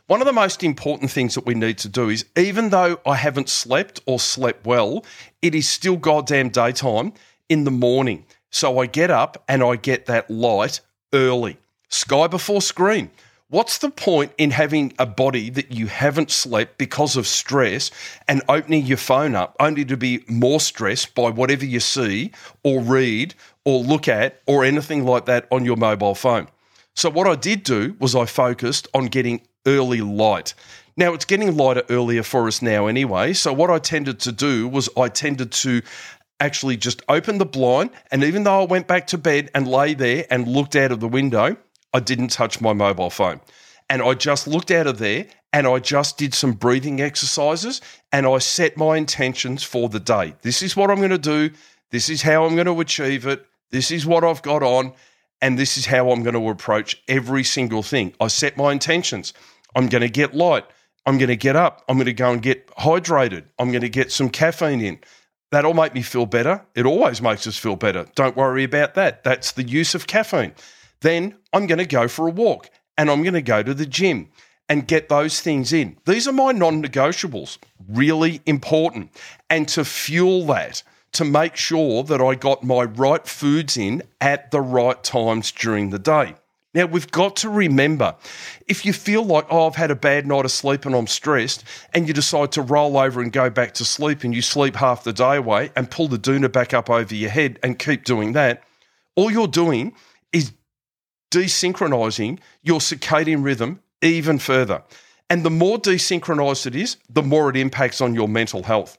one 0.09 0.21
of 0.21 0.25
the 0.25 0.33
most 0.33 0.63
important 0.63 1.11
things 1.11 1.35
that 1.35 1.45
we 1.45 1.53
need 1.53 1.77
to 1.77 1.87
do 1.87 2.09
is 2.09 2.25
even 2.35 2.69
though 2.69 2.99
I 3.05 3.13
haven't 3.13 3.47
slept 3.47 4.01
or 4.07 4.19
slept 4.19 4.65
well, 4.65 5.05
it 5.43 5.53
is 5.53 5.69
still 5.69 5.97
goddamn 5.97 6.49
daytime 6.49 7.13
in 7.47 7.63
the 7.63 7.69
morning. 7.69 8.25
So 8.49 8.79
I 8.79 8.87
get 8.87 9.11
up 9.11 9.43
and 9.47 9.61
I 9.61 9.75
get 9.75 10.07
that 10.07 10.27
light 10.31 10.81
early. 11.13 11.59
Sky 11.89 12.25
before 12.25 12.63
screen. 12.63 13.11
What's 13.49 13.77
the 13.77 13.91
point 13.91 14.31
in 14.39 14.49
having 14.49 14.93
a 14.97 15.05
body 15.05 15.51
that 15.51 15.71
you 15.71 15.85
haven't 15.85 16.31
slept 16.31 16.79
because 16.79 17.15
of 17.15 17.27
stress 17.27 17.91
and 18.27 18.41
opening 18.49 18.87
your 18.87 18.97
phone 18.97 19.35
up 19.35 19.55
only 19.59 19.85
to 19.85 19.95
be 19.95 20.23
more 20.27 20.59
stressed 20.59 21.13
by 21.13 21.29
whatever 21.29 21.65
you 21.65 21.79
see 21.79 22.31
or 22.63 22.81
read 22.81 23.35
or 23.63 23.83
look 23.83 24.07
at 24.07 24.41
or 24.47 24.65
anything 24.65 25.05
like 25.05 25.27
that 25.27 25.47
on 25.51 25.65
your 25.65 25.77
mobile 25.77 26.15
phone? 26.15 26.47
So, 26.95 27.11
what 27.11 27.27
I 27.27 27.35
did 27.35 27.63
do 27.63 27.95
was 27.99 28.15
I 28.15 28.25
focused 28.25 28.87
on 28.95 29.05
getting 29.05 29.41
early 29.69 30.01
light. 30.01 30.53
Now, 30.97 31.13
it's 31.13 31.25
getting 31.25 31.55
lighter 31.55 31.83
earlier 31.89 32.23
for 32.23 32.47
us 32.47 32.61
now 32.61 32.87
anyway. 32.87 33.33
So, 33.33 33.53
what 33.53 33.69
I 33.69 33.79
tended 33.79 34.19
to 34.21 34.31
do 34.31 34.67
was 34.67 34.89
I 34.97 35.07
tended 35.07 35.51
to 35.53 35.81
actually 36.39 36.77
just 36.77 37.01
open 37.07 37.37
the 37.37 37.45
blind. 37.45 37.91
And 38.11 38.23
even 38.23 38.43
though 38.43 38.61
I 38.61 38.65
went 38.65 38.87
back 38.87 39.07
to 39.07 39.17
bed 39.17 39.49
and 39.53 39.67
lay 39.67 39.93
there 39.93 40.25
and 40.29 40.47
looked 40.47 40.75
out 40.75 40.91
of 40.91 40.99
the 40.99 41.07
window, 41.07 41.55
I 41.93 41.99
didn't 41.99 42.29
touch 42.29 42.61
my 42.61 42.73
mobile 42.73 43.09
phone. 43.09 43.41
And 43.89 44.01
I 44.01 44.13
just 44.13 44.47
looked 44.47 44.71
out 44.71 44.87
of 44.87 44.99
there 44.99 45.25
and 45.51 45.65
I 45.65 45.79
just 45.79 46.17
did 46.17 46.33
some 46.33 46.53
breathing 46.53 47.01
exercises 47.01 47.81
and 48.11 48.27
I 48.27 48.37
set 48.37 48.77
my 48.77 48.97
intentions 48.97 49.63
for 49.63 49.89
the 49.89 49.99
day. 49.99 50.35
This 50.41 50.61
is 50.61 50.75
what 50.75 50.91
I'm 50.91 50.97
going 50.97 51.09
to 51.09 51.17
do. 51.17 51.51
This 51.89 52.09
is 52.09 52.21
how 52.21 52.45
I'm 52.45 52.53
going 52.53 52.67
to 52.67 52.79
achieve 52.81 53.25
it. 53.25 53.45
This 53.71 53.89
is 53.89 54.05
what 54.05 54.23
I've 54.23 54.41
got 54.41 54.61
on. 54.61 54.93
And 55.41 55.57
this 55.57 55.77
is 55.77 55.85
how 55.85 56.11
I'm 56.11 56.21
going 56.21 56.35
to 56.35 56.49
approach 56.49 57.01
every 57.07 57.43
single 57.43 57.81
thing. 57.81 58.13
I 58.19 58.27
set 58.27 58.57
my 58.57 58.71
intentions. 58.71 59.33
I'm 59.75 59.87
going 59.87 60.01
to 60.01 60.09
get 60.09 60.35
light. 60.35 60.65
I'm 61.05 61.17
going 61.17 61.29
to 61.29 61.35
get 61.35 61.55
up. 61.55 61.83
I'm 61.87 61.97
going 61.97 62.05
to 62.05 62.13
go 62.13 62.31
and 62.31 62.41
get 62.41 62.67
hydrated. 62.75 63.45
I'm 63.57 63.71
going 63.71 63.81
to 63.81 63.89
get 63.89 64.11
some 64.11 64.29
caffeine 64.29 64.81
in. 64.81 64.99
That'll 65.51 65.73
make 65.73 65.95
me 65.95 66.03
feel 66.03 66.25
better. 66.25 66.63
It 66.75 66.85
always 66.85 67.21
makes 67.21 67.47
us 67.47 67.57
feel 67.57 67.75
better. 67.75 68.05
Don't 68.15 68.37
worry 68.37 68.63
about 68.63 68.93
that. 68.93 69.23
That's 69.23 69.53
the 69.53 69.63
use 69.63 69.95
of 69.95 70.05
caffeine. 70.05 70.53
Then 71.01 71.35
I'm 71.53 71.65
going 71.65 71.79
to 71.79 71.85
go 71.85 72.07
for 72.07 72.27
a 72.27 72.31
walk 72.31 72.69
and 72.97 73.09
I'm 73.09 73.23
going 73.23 73.33
to 73.33 73.41
go 73.41 73.63
to 73.63 73.73
the 73.73 73.85
gym 73.85 74.29
and 74.67 74.87
get 74.87 75.09
those 75.09 75.41
things 75.41 75.73
in. 75.73 75.97
These 76.05 76.27
are 76.27 76.33
my 76.33 76.51
non 76.51 76.83
negotiables, 76.83 77.57
really 77.87 78.41
important. 78.45 79.11
And 79.49 79.67
to 79.69 79.83
fuel 79.83 80.45
that, 80.47 80.83
to 81.13 81.25
make 81.25 81.55
sure 81.55 82.03
that 82.03 82.21
I 82.21 82.35
got 82.35 82.63
my 82.63 82.83
right 82.83 83.27
foods 83.27 83.77
in 83.77 84.03
at 84.21 84.51
the 84.51 84.61
right 84.61 85.03
times 85.03 85.51
during 85.51 85.89
the 85.89 85.97
day. 85.97 86.35
Now, 86.73 86.85
we've 86.85 87.09
got 87.09 87.35
to 87.37 87.49
remember 87.49 88.15
if 88.67 88.85
you 88.85 88.93
feel 88.93 89.23
like, 89.23 89.47
oh, 89.49 89.67
I've 89.67 89.75
had 89.75 89.89
a 89.89 89.95
bad 89.95 90.27
night 90.27 90.45
of 90.45 90.51
sleep 90.51 90.85
and 90.85 90.93
I'm 90.93 91.07
stressed, 91.07 91.63
and 91.93 92.07
you 92.07 92.13
decide 92.13 92.51
to 92.53 92.61
roll 92.61 92.97
over 92.97 93.21
and 93.21 93.31
go 93.31 93.49
back 93.49 93.73
to 93.75 93.85
sleep 93.85 94.23
and 94.23 94.35
you 94.35 94.43
sleep 94.43 94.75
half 94.75 95.03
the 95.03 95.13
day 95.13 95.37
away 95.37 95.71
and 95.75 95.89
pull 95.89 96.07
the 96.07 96.19
doona 96.19 96.51
back 96.51 96.73
up 96.73 96.89
over 96.89 97.15
your 97.15 97.31
head 97.31 97.59
and 97.63 97.79
keep 97.79 98.03
doing 98.03 98.33
that, 98.33 98.63
all 99.15 99.31
you're 99.31 99.47
doing 99.47 99.95
is 100.31 100.53
desynchronizing 101.31 102.39
your 102.61 102.79
circadian 102.79 103.43
rhythm 103.43 103.79
even 104.03 104.37
further. 104.37 104.83
And 105.29 105.43
the 105.43 105.49
more 105.49 105.79
desynchronized 105.79 106.67
it 106.67 106.75
is, 106.75 106.97
the 107.09 107.23
more 107.23 107.49
it 107.49 107.57
impacts 107.57 107.99
on 107.99 108.13
your 108.13 108.27
mental 108.27 108.63
health. 108.63 108.97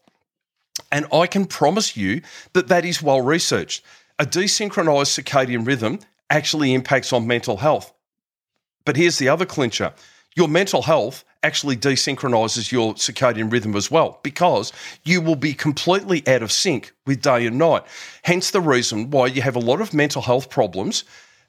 And 0.90 1.06
I 1.12 1.26
can 1.26 1.44
promise 1.44 1.96
you 1.96 2.22
that 2.52 2.68
that 2.68 2.84
is 2.84 3.00
well 3.00 3.20
researched. 3.20 3.84
A 4.18 4.26
desynchronized 4.26 5.22
circadian 5.22 5.66
rhythm 5.66 6.00
actually 6.30 6.72
impacts 6.72 7.12
on 7.12 7.26
mental 7.26 7.58
health. 7.58 7.92
But 8.84 8.96
here's 8.96 9.18
the 9.18 9.28
other 9.28 9.46
clincher 9.46 9.92
Your 10.36 10.48
mental 10.48 10.82
health 10.82 11.24
actually 11.42 11.76
desynchronizes 11.76 12.70
your 12.70 12.94
circadian 12.94 13.50
rhythm 13.50 13.74
as 13.74 13.90
well 13.90 14.20
because 14.22 14.72
you 15.04 15.20
will 15.20 15.36
be 15.36 15.54
completely 15.54 16.26
out 16.28 16.42
of 16.42 16.52
sync 16.52 16.92
with 17.06 17.22
day 17.22 17.46
and 17.46 17.58
night. 17.58 17.82
Hence 18.22 18.50
the 18.50 18.60
reason 18.60 19.10
why 19.10 19.26
you 19.26 19.40
have 19.42 19.56
a 19.56 19.60
lot 19.60 19.80
of 19.80 19.94
mental 19.94 20.22
health 20.22 20.50
problems. 20.50 21.04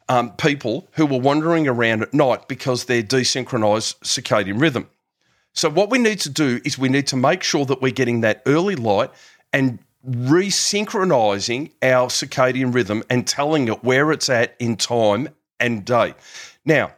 Um, 0.10 0.32
people 0.34 0.88
who 0.94 1.06
are 1.14 1.20
wandering 1.20 1.68
around 1.68 2.02
at 2.02 2.14
night 2.14 2.48
because 2.48 2.86
they're 2.86 3.04
desynchronized 3.04 4.00
circadian 4.00 4.60
rhythm. 4.60 4.90
So, 5.54 5.70
what 5.70 5.90
we 5.90 6.00
need 6.00 6.20
to 6.22 6.30
do 6.30 6.60
is 6.66 6.78
we 6.78 6.90
need 6.90 7.08
to 7.08 7.16
make 7.16 7.44
sure 7.44 7.66
that 7.66 7.82
we're 7.82 7.92
getting 7.92 8.22
that 8.22 8.42
early 8.46 8.76
light 8.76 9.12
and 9.54 9.80
resynchronizing 10.08 11.72
our 11.82 12.08
circadian 12.08 12.74
rhythm 12.74 13.04
and 13.10 13.28
telling 13.28 13.68
it 13.68 13.84
where 13.84 14.12
it's 14.12 14.30
at 14.30 14.56
in 14.60 14.76
time 14.76 15.30
and 15.60 15.86
day. 15.86 16.16
Now, 16.66 16.94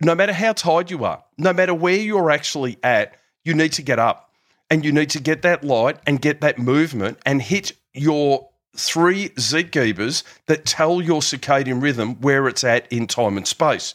no 0.00 0.14
matter 0.14 0.32
how 0.32 0.52
tired 0.52 0.90
you 0.90 1.04
are, 1.04 1.24
no 1.38 1.52
matter 1.52 1.74
where 1.74 1.96
you're 1.96 2.30
actually 2.30 2.78
at, 2.82 3.14
you 3.44 3.54
need 3.54 3.72
to 3.72 3.82
get 3.82 3.98
up 3.98 4.32
and 4.70 4.84
you 4.84 4.92
need 4.92 5.10
to 5.10 5.20
get 5.20 5.42
that 5.42 5.64
light 5.64 5.98
and 6.06 6.20
get 6.20 6.40
that 6.40 6.58
movement 6.58 7.18
and 7.26 7.42
hit 7.42 7.72
your 7.92 8.48
three 8.76 9.30
Zeitgebers 9.30 10.22
that 10.46 10.64
tell 10.64 11.02
your 11.02 11.20
circadian 11.20 11.82
rhythm 11.82 12.20
where 12.20 12.48
it's 12.48 12.64
at 12.64 12.90
in 12.92 13.06
time 13.06 13.36
and 13.36 13.46
space. 13.46 13.94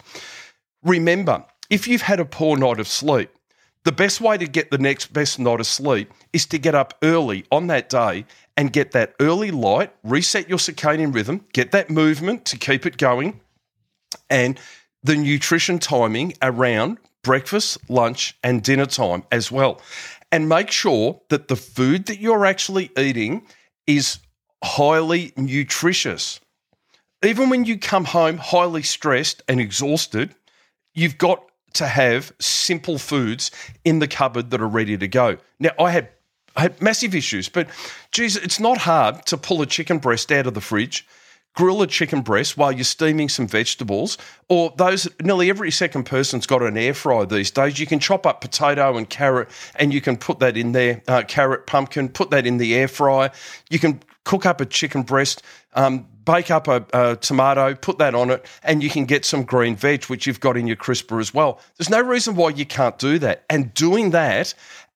Remember, 0.83 1.45
if 1.69 1.87
you've 1.87 2.01
had 2.01 2.19
a 2.19 2.25
poor 2.25 2.57
night 2.57 2.79
of 2.79 2.87
sleep, 2.87 3.31
the 3.86 3.92
best 3.92 4.20
way 4.20 4.36
to 4.38 4.48
get 4.48 4.72
the 4.72 4.80
next 4.80 5.13
best 5.13 5.39
night 5.39 5.60
of 5.60 5.68
sleep 5.68 6.12
is 6.34 6.46
to 6.48 6.58
get 6.58 6.75
up 6.75 6.96
early 7.04 7.46
on 7.51 7.68
that 7.68 7.88
day 7.88 8.25
and 8.58 8.74
get 8.74 8.92
that 8.92 9.13
early 9.20 9.51
light, 9.51 9.94
reset 10.04 10.50
your 10.50 10.58
circadian 10.58 11.13
rhythm, 11.13 11.46
get 11.54 11.72
that 11.72 11.89
movement 11.89 12.46
to 12.46 12.58
keep 12.58 12.86
it 12.86 12.98
going, 12.98 13.39
and 14.30 14.60
the 15.04 15.15
nutrition 15.15 15.77
timing 15.77 16.34
around 16.42 16.98
breakfast, 17.24 17.77
lunch, 17.88 18.36
and 18.44 18.63
dinner 18.63 18.88
time 18.88 19.24
as 19.32 19.51
well. 19.51 19.80
And 20.32 20.50
make 20.50 20.72
sure 20.72 21.22
that 21.30 21.48
the 21.48 21.56
food 21.56 22.08
that 22.08 22.20
you're 22.20 22.46
actually 22.46 22.89
eating 22.98 23.46
is 23.86 24.18
highly 24.63 25.32
nutritious. 25.38 26.39
Even 27.24 27.50
when 27.50 27.65
you 27.65 27.77
come 27.77 28.06
home 28.06 28.38
highly 28.38 28.82
stressed 28.82 29.44
and 29.48 29.60
exhausted, 29.60 30.34
you've 30.96 31.20
got 31.20 31.44
to 31.75 31.88
have 31.88 32.34
simple 32.39 32.98
foods 32.98 33.51
in 33.84 34.00
the 34.00 34.08
cupboard 34.08 34.50
that 34.51 34.62
are 34.62 34.67
ready 34.67 34.98
to 34.98 35.08
go. 35.08 35.38
Now, 35.60 35.72
I 35.79 35.91
had 35.91 36.10
I 36.58 36.62
had 36.62 36.82
massive 36.82 37.13
issues, 37.13 37.50
but 37.50 37.67
geez, 38.12 38.38
it's 38.38 38.60
not 38.60 38.77
hard 38.77 39.25
to 39.27 39.38
pull 39.38 39.62
a 39.62 39.65
chicken 39.65 40.00
breast 40.00 40.32
out 40.32 40.48
of 40.48 40.53
the 40.53 40.62
fridge, 40.62 41.05
grill 41.53 41.82
a 41.82 41.88
chicken 41.88 42.22
breast 42.22 42.58
while 42.58 42.72
you're 42.72 42.86
steaming 42.86 43.27
some 43.27 43.46
vegetables, 43.46 44.17
or 44.48 44.74
those 44.77 45.10
nearly 45.22 45.50
every 45.50 45.72
second 45.72 46.05
person's 46.05 46.48
got 46.48 46.62
an 46.62 46.77
air 46.77 46.94
fryer 46.94 47.25
these 47.25 47.51
days. 47.51 47.77
You 47.77 47.86
can 47.86 48.00
chop 48.00 48.25
up 48.25 48.39
potato 48.39 48.98
and 48.98 49.10
carrot, 49.10 49.50
and 49.75 49.94
you 49.94 50.00
can 50.00 50.15
put 50.15 50.39
that 50.39 50.55
in 50.55 50.72
there, 50.72 51.01
uh, 51.08 51.24
carrot, 51.27 51.67
pumpkin, 51.67 52.08
put 52.10 52.29
that 52.29 52.46
in 52.46 52.58
the 52.58 52.74
air 52.74 52.88
fryer. 52.88 53.32
You 53.70 53.79
can 53.79 54.01
cook 54.25 54.46
up 54.46 54.60
a 54.60 54.65
chicken 54.65 55.03
breast, 55.03 55.41
um, 55.74 56.05
bake 56.25 56.51
up 56.51 56.67
a, 56.67 56.86
a, 56.94 57.15
tomato, 57.15 57.74
put 57.74 57.98
that 58.00 58.13
on 58.13 58.29
it, 58.29 58.46
and 58.63 58.84
you 58.84 58.89
can 58.89 59.05
get 59.05 59.24
some 59.24 59.44
green 59.44 59.75
veg, 59.75 60.03
which 60.05 60.27
you've 60.27 60.41
got 60.41 60.58
in 60.58 60.67
your 60.67 60.75
crisper 60.75 61.20
as 61.20 61.34
well. 61.34 61.62
There's 61.77 61.89
no 61.89 62.01
reason 62.01 62.36
why 62.36 62.50
you 62.50 62.65
can't 62.65 62.98
do 63.00 63.17
that. 63.20 63.46
And 63.50 63.74
doing 63.74 64.10
that 64.10 64.53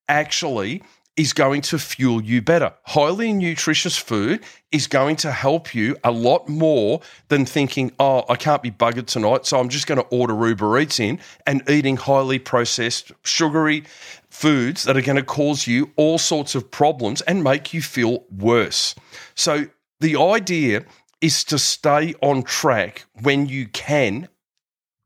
actually 0.10 0.84
is 1.20 1.34
going 1.34 1.60
to 1.60 1.78
fuel 1.78 2.24
you 2.24 2.42
better. 2.42 2.72
Highly 2.84 3.34
nutritious 3.34 3.98
food 3.98 4.42
is 4.72 4.88
going 4.88 5.18
to 5.18 5.34
help 5.34 5.76
you 5.76 5.98
a 6.06 6.12
lot 6.12 6.48
more 6.48 7.02
than 7.28 7.46
thinking, 7.46 7.92
oh, 8.00 8.24
I 8.30 8.38
can't 8.38 8.64
be 8.64 8.72
buggered 8.72 9.08
tonight, 9.08 9.46
so 9.46 9.60
I'm 9.60 9.68
just 9.68 9.86
going 9.86 10.00
to 10.00 10.08
order 10.16 10.48
Uber 10.48 10.80
Eats 10.80 10.98
in 10.98 11.20
and 11.46 11.70
eating 11.70 11.98
highly 11.98 12.40
processed, 12.40 13.12
sugary 13.26 13.84
foods 14.30 14.86
that 14.86 14.96
are 14.96 15.02
going 15.02 15.18
to 15.18 15.24
cause 15.24 15.68
you 15.68 15.92
all 15.98 16.18
sorts 16.18 16.56
of 16.56 16.72
problems 16.72 17.20
and 17.24 17.44
make 17.44 17.74
you 17.74 17.82
feel 17.82 18.24
worse. 18.32 18.96
So 19.36 19.66
the 20.00 20.16
idea 20.16 20.86
is 21.20 21.44
to 21.44 21.60
stay 21.60 22.14
on 22.22 22.44
track 22.44 23.04
when 23.24 23.46
you 23.46 23.68
can 23.68 24.30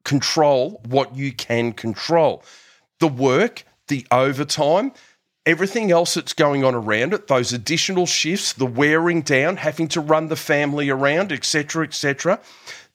control 0.05 0.79
what 0.88 1.15
you 1.15 1.34
can 1.34 1.74
control. 1.74 2.43
The 3.00 3.08
work, 3.08 3.63
the 3.88 4.05
overtime, 4.12 4.91
everything 5.45 5.91
else 5.91 6.13
that's 6.13 6.33
going 6.33 6.63
on 6.63 6.75
around 6.75 7.13
it, 7.13 7.27
those 7.27 7.53
additional 7.53 8.05
shifts, 8.05 8.53
the 8.53 8.65
wearing 8.65 9.21
down, 9.21 9.57
having 9.57 9.88
to 9.89 10.00
run 10.00 10.27
the 10.27 10.35
family 10.35 10.89
around, 10.89 11.31
etc., 11.31 11.85
etc., 11.85 12.39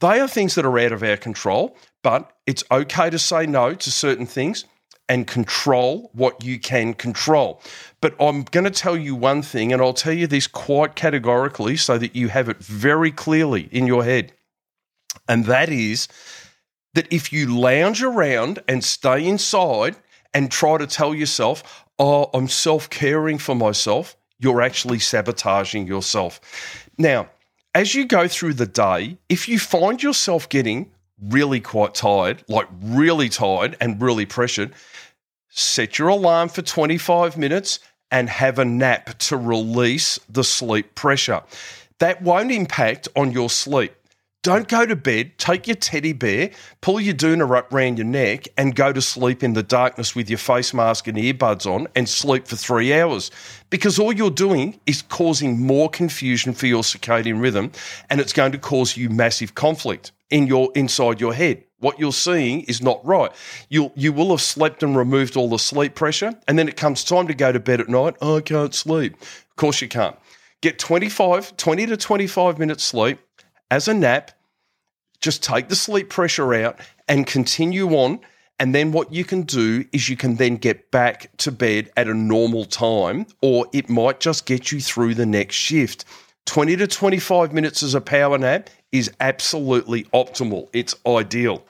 they 0.01 0.21
are 0.21 0.29
things 0.29 0.55
that 0.55 0.65
are 0.65 0.79
out 0.79 0.93
of 0.93 1.03
our 1.03 1.17
control. 1.17 1.77
But 2.03 2.31
it's 2.47 2.65
okay 2.71 3.11
to 3.11 3.19
say 3.19 3.47
no 3.47 3.75
to 3.75 3.91
certain 3.91 4.27
things 4.27 4.65
and 5.09 5.27
control 5.27 6.11
what 6.13 6.45
you 6.45 6.59
can 6.61 6.95
control. 6.95 7.61
But 8.01 8.15
I'm 8.21 8.43
going 8.45 8.65
to 8.65 8.71
tell 8.71 8.97
you 8.97 9.15
one 9.15 9.43
thing, 9.43 9.73
and 9.73 9.83
I'll 9.83 9.95
tell 9.95 10.13
you 10.13 10.27
this 10.27 10.47
quite 10.47 10.95
categorically 10.95 11.77
so 11.77 11.99
that 11.99 12.15
you 12.15 12.29
have 12.29 12.49
it 12.49 12.59
very 12.59 13.11
clearly 13.11 13.69
in 13.73 13.87
your 13.87 14.05
head. 14.05 14.33
And 15.29 15.47
that 15.47 15.69
is 15.71 16.09
that 16.95 17.13
if 17.13 17.33
you 17.33 17.59
lounge 17.59 18.03
around 18.03 18.61
and 18.69 18.85
stay 18.85 19.27
inside 19.27 19.97
and 20.35 20.51
try 20.51 20.79
to 20.79 20.87
tell 20.87 21.15
yourself, 21.15 21.85
oh, 21.99 22.31
I'm 22.35 22.49
self 22.49 22.91
caring 22.91 23.39
for 23.39 23.55
myself, 23.55 24.17
you're 24.39 24.63
actually 24.63 24.99
sabotaging 24.99 25.87
yourself. 25.87 26.41
Now, 26.97 27.29
as 27.75 27.95
you 27.95 28.07
go 28.07 28.29
through 28.29 28.55
the 28.55 28.67
day, 28.67 29.19
if 29.29 29.49
you 29.49 29.59
find 29.59 30.03
yourself 30.03 30.49
getting 30.49 30.91
really 31.21 31.61
quite 31.61 31.95
tired, 31.95 32.43
like 32.49 32.69
really 32.81 33.29
tired 33.29 33.77
and 33.81 34.01
really 34.01 34.27
pressured, 34.27 34.73
set 35.49 35.99
your 35.99 36.09
alarm 36.09 36.49
for 36.49 36.63
25 36.63 37.37
minutes 37.37 37.81
and 38.11 38.29
have 38.29 38.59
a 38.59 38.65
nap 38.65 39.19
to 39.19 39.37
release 39.37 40.19
the 40.29 40.45
sleep 40.45 40.95
pressure. 40.95 41.43
That 41.99 42.23
won't 42.23 42.53
impact 42.53 43.09
on 43.17 43.33
your 43.33 43.51
sleep. 43.51 43.93
Don't 44.49 44.67
go 44.67 44.87
to 44.87 44.97
bed, 44.97 45.37
take 45.37 45.67
your 45.67 45.77
teddy 45.77 46.15
bear, 46.15 46.49
pull 46.81 46.99
your 47.03 47.13
doona 47.13 47.55
up 47.55 47.71
round 47.71 47.99
your 47.99 48.07
neck, 48.07 48.49
and 48.57 48.75
go 48.75 48.95
to 48.95 49.03
sleep 49.03 49.43
in 49.43 49.53
the 49.53 49.63
darkness 49.63 50.17
with 50.17 50.31
your 50.31 50.39
face 50.39 50.73
mask 50.73 51.07
and 51.07 51.19
earbuds 51.19 51.67
on 51.67 51.87
and 51.95 52.09
sleep 52.09 52.49
for 52.49 52.57
three 52.57 52.99
hours. 52.99 53.31
Because 53.69 53.99
all 53.99 54.11
you're 54.11 54.31
doing 54.31 54.81
is 54.87 55.03
causing 55.03 55.61
more 55.61 55.91
confusion 55.91 56.55
for 56.55 56.67
your 56.67 56.83
circadian 56.83 57.43
rhythm, 57.43 57.73
and 58.09 58.23
it's 58.23 58.33
going 58.33 58.53
to 58.53 58.59
cause 58.59 58.97
you 58.97 59.11
massive 59.11 59.55
conflict 59.55 60.13
in 60.31 60.47
your 60.47 60.73
inside 60.75 61.21
your 61.21 61.35
head. 61.35 61.63
What 61.81 62.01
you're 62.01 62.11
seeing 62.11 62.63
is 62.63 62.81
not 62.81 63.05
right. 63.05 63.31
You'll 63.69 63.93
you 63.97 64.15
will 64.15 64.31
have 64.31 64.41
slept 64.41 64.83
and 64.83 64.97
removed 64.97 65.37
all 65.37 65.51
the 65.51 65.59
sleep 65.59 65.95
pressure, 65.95 66.33
and 66.49 66.59
then 66.59 66.69
it 66.69 66.77
comes 66.79 67.05
time 67.05 67.27
to 67.27 67.35
go 67.35 67.53
to 67.53 67.61
bed 67.61 67.83
at 67.83 67.91
night. 67.91 68.17
Oh, 68.23 68.39
I 68.39 68.41
can't 68.41 68.75
sleep. 68.75 69.13
Of 69.21 69.57
course 69.57 69.83
you 69.83 69.89
can't. 69.89 70.17
Get 70.63 70.79
25, 70.79 71.59
20 71.59 71.85
to 71.85 71.99
25 71.99 72.59
minutes 72.59 72.83
sleep 72.83 73.19
as 73.71 73.87
a 73.87 73.95
nap, 73.95 74.31
just 75.21 75.43
take 75.43 75.69
the 75.69 75.77
sleep 75.77 76.09
pressure 76.09 76.55
out 76.55 76.79
and 77.09 77.27
continue 77.27 77.91
on. 77.91 78.21
And 78.61 78.75
then 78.75 78.93
what 78.93 79.13
you 79.13 79.25
can 79.25 79.43
do 79.43 79.85
is 79.93 80.09
you 80.09 80.17
can 80.17 80.37
then 80.37 80.57
get 80.57 80.91
back 80.91 81.37
to 81.39 81.53
bed 81.53 81.91
at 81.97 82.09
a 82.09 82.15
normal 82.15 82.65
time, 82.65 83.27
or 83.41 83.67
it 83.73 83.89
might 83.89 84.19
just 84.21 84.47
get 84.47 84.73
you 84.73 84.81
through 84.81 85.15
the 85.15 85.27
next 85.27 85.55
shift. 85.55 86.05
20 86.47 86.77
to 86.77 86.87
25 86.87 87.53
minutes 87.53 87.83
as 87.83 87.95
a 87.95 88.01
power 88.01 88.39
nap 88.39 88.71
is 88.91 89.11
absolutely 89.21 90.05
optimal. 90.05 90.69
It's 90.73 90.95
ideal. 91.07 91.63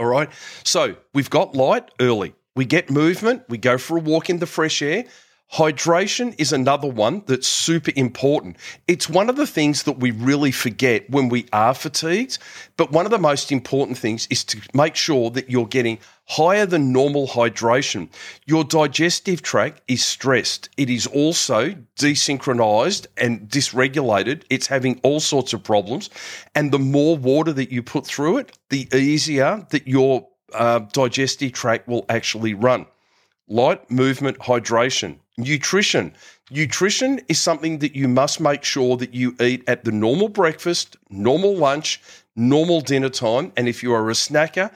All 0.00 0.06
right. 0.06 0.28
So 0.64 0.96
we've 1.12 1.30
got 1.30 1.54
light 1.54 1.90
early. 2.00 2.34
We 2.56 2.64
get 2.64 2.90
movement. 2.90 3.42
We 3.48 3.58
go 3.58 3.78
for 3.78 3.98
a 3.98 4.00
walk 4.00 4.30
in 4.30 4.38
the 4.38 4.46
fresh 4.46 4.82
air. 4.82 5.04
Hydration 5.54 6.34
is 6.36 6.52
another 6.52 6.88
one 6.88 7.22
that's 7.26 7.46
super 7.46 7.92
important. 7.94 8.56
It's 8.88 9.08
one 9.08 9.30
of 9.30 9.36
the 9.36 9.46
things 9.46 9.84
that 9.84 10.00
we 10.00 10.10
really 10.10 10.50
forget 10.50 11.08
when 11.08 11.28
we 11.28 11.46
are 11.52 11.74
fatigued, 11.74 12.38
but 12.76 12.90
one 12.90 13.04
of 13.04 13.12
the 13.12 13.18
most 13.18 13.52
important 13.52 13.96
things 13.96 14.26
is 14.30 14.42
to 14.46 14.60
make 14.74 14.96
sure 14.96 15.30
that 15.30 15.48
you're 15.48 15.68
getting 15.68 16.00
higher 16.26 16.66
than 16.66 16.90
normal 16.90 17.28
hydration. 17.28 18.08
Your 18.46 18.64
digestive 18.64 19.42
tract 19.42 19.80
is 19.86 20.04
stressed. 20.04 20.70
It 20.76 20.90
is 20.90 21.06
also 21.06 21.70
desynchronized 22.00 23.06
and 23.16 23.48
dysregulated. 23.48 24.42
It's 24.50 24.66
having 24.66 24.98
all 25.04 25.20
sorts 25.20 25.52
of 25.52 25.62
problems. 25.62 26.10
And 26.56 26.72
the 26.72 26.80
more 26.80 27.16
water 27.16 27.52
that 27.52 27.70
you 27.70 27.80
put 27.80 28.04
through 28.04 28.38
it, 28.38 28.58
the 28.70 28.88
easier 28.92 29.64
that 29.70 29.86
your 29.86 30.26
uh, 30.52 30.80
digestive 30.92 31.52
tract 31.52 31.86
will 31.86 32.06
actually 32.08 32.54
run. 32.54 32.86
Light, 33.48 33.90
movement, 33.90 34.38
hydration 34.38 35.18
Nutrition. 35.36 36.14
Nutrition 36.50 37.20
is 37.28 37.40
something 37.40 37.78
that 37.80 37.96
you 37.96 38.06
must 38.06 38.40
make 38.40 38.62
sure 38.62 38.96
that 38.96 39.14
you 39.14 39.34
eat 39.40 39.64
at 39.66 39.84
the 39.84 39.90
normal 39.90 40.28
breakfast, 40.28 40.96
normal 41.10 41.56
lunch, 41.56 42.00
normal 42.36 42.80
dinner 42.80 43.08
time. 43.08 43.52
And 43.56 43.68
if 43.68 43.82
you 43.82 43.92
are 43.92 44.10
a 44.10 44.12
snacker, 44.12 44.72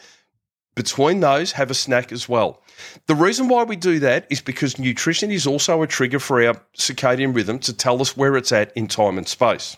between 0.75 1.21
those, 1.21 1.53
have 1.53 1.71
a 1.71 1.75
snack 1.75 2.11
as 2.11 2.29
well. 2.29 2.63
The 3.07 3.15
reason 3.15 3.49
why 3.49 3.65
we 3.65 3.77
do 3.77 3.99
that 4.01 4.27
is 4.31 4.41
because 4.41 4.79
nutrition 4.79 5.31
is 5.31 5.47
also 5.47 5.83
a 5.83 5.87
trigger 5.87 6.19
for 6.19 6.45
our 6.45 6.55
circadian 6.77 7.35
rhythm 7.35 7.59
to 7.61 7.73
tell 7.73 8.01
us 8.01 8.17
where 8.17 8.37
it's 8.37 8.53
at 8.53 8.77
in 8.77 8.89
time 8.89 9.19
and 9.19 9.27
space. 9.27 9.77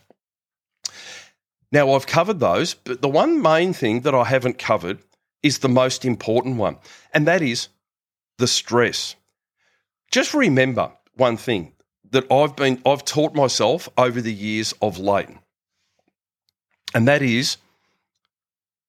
Now, 1.73 1.93
I've 1.93 2.07
covered 2.07 2.41
those, 2.41 2.75
but 2.75 3.01
the 3.01 3.09
one 3.09 3.41
main 3.41 3.73
thing 3.73 4.01
that 4.01 4.15
I 4.15 4.25
haven't 4.25 4.59
covered 4.59 4.99
is 5.43 5.59
the 5.59 5.69
most 5.69 6.05
important 6.05 6.57
one, 6.57 6.77
and 7.15 7.27
that 7.27 7.43
is 7.43 7.69
the 8.41 8.49
stress. 8.49 9.15
Just 10.11 10.35
remember 10.35 10.91
one 11.15 11.37
thing 11.37 11.73
that 12.11 12.31
I've 12.33 12.57
been 12.57 12.83
I've 12.85 13.05
taught 13.05 13.35
myself 13.35 13.89
over 13.97 14.21
the 14.21 14.33
years 14.33 14.75
of 14.83 14.99
late. 14.99 15.29
And 16.93 17.07
that 17.07 17.23
is 17.23 17.59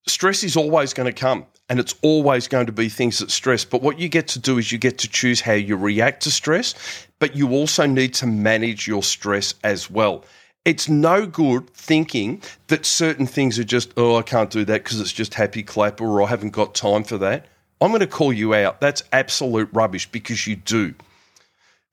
stress 0.07 0.43
is 0.43 0.57
always 0.57 0.93
going 0.93 1.05
to 1.05 1.13
come 1.13 1.45
and 1.69 1.79
it's 1.79 1.93
always 2.01 2.47
going 2.47 2.65
to 2.65 2.71
be 2.71 2.89
things 2.89 3.19
that 3.19 3.29
stress. 3.29 3.63
But 3.63 3.83
what 3.83 3.99
you 3.99 4.09
get 4.09 4.27
to 4.29 4.39
do 4.39 4.57
is 4.57 4.71
you 4.71 4.77
get 4.77 4.97
to 4.99 5.07
choose 5.07 5.41
how 5.41 5.53
you 5.53 5.75
react 5.75 6.23
to 6.23 6.31
stress, 6.31 6.73
but 7.19 7.35
you 7.35 7.51
also 7.51 7.85
need 7.85 8.13
to 8.15 8.25
manage 8.25 8.87
your 8.87 9.03
stress 9.03 9.53
as 9.63 9.89
well. 9.89 10.25
It's 10.65 10.89
no 10.89 11.25
good 11.25 11.69
thinking 11.71 12.41
that 12.67 12.85
certain 12.85 13.25
things 13.27 13.59
are 13.59 13.63
just, 13.63 13.93
oh, 13.97 14.15
I 14.15 14.21
can't 14.21 14.49
do 14.49 14.65
that 14.65 14.83
because 14.83 14.99
it's 14.99 15.13
just 15.13 15.35
happy 15.35 15.63
clapper 15.63 16.05
or 16.05 16.23
I 16.23 16.27
haven't 16.27 16.51
got 16.51 16.73
time 16.73 17.03
for 17.03 17.17
that. 17.19 17.45
I'm 17.81 17.89
going 17.89 18.01
to 18.01 18.07
call 18.07 18.31
you 18.31 18.53
out. 18.53 18.79
That's 18.79 19.03
absolute 19.11 19.69
rubbish 19.73 20.09
because 20.11 20.45
you 20.45 20.55
do. 20.55 20.93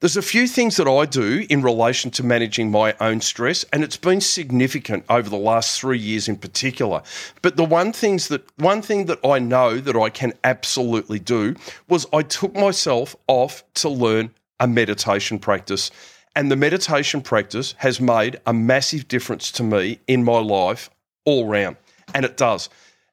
There's 0.00 0.16
a 0.16 0.23
few 0.23 0.47
things 0.47 0.76
that 0.76 0.87
I 0.87 1.07
do 1.07 1.45
in 1.50 1.61
relation 1.61 2.12
to 2.12 2.23
managing 2.23 2.71
my 2.71 2.95
own 3.00 3.21
stress, 3.21 3.64
and 3.73 3.83
it's 3.83 3.97
been 3.97 4.21
significant 4.21 5.04
over 5.11 5.28
the 5.28 5.37
last 5.37 5.80
three 5.80 5.99
years 5.99 6.28
in 6.28 6.37
particular. 6.37 7.02
But 7.42 7.57
the 7.57 7.64
one 7.64 7.92
things 7.92 8.28
that 8.28 8.45
one 8.59 8.80
thing 8.80 9.07
that 9.07 9.18
I 9.25 9.40
know 9.40 9.78
that 9.78 9.97
I 9.97 10.09
can 10.11 10.35
absolutely 10.45 11.18
do 11.18 11.57
was 11.88 12.07
I 12.12 12.23
took 12.23 12.54
myself 12.54 13.16
off 13.26 13.64
to 13.75 13.88
learn 13.88 14.30
a 14.61 14.68
meditation 14.68 15.40
practice. 15.40 15.90
And 16.37 16.49
the 16.49 16.57
meditation 16.57 17.21
practice 17.21 17.75
has 17.78 18.00
made 18.00 18.40
a 18.47 18.52
massive 18.52 19.09
difference 19.09 19.50
to 19.52 19.64
me 19.64 19.99
in 20.07 20.23
my 20.23 20.38
life 20.38 20.90
all 21.25 21.49
round. 21.49 21.76
And 22.14 22.25
it 22.25 22.37
does. 22.37 22.68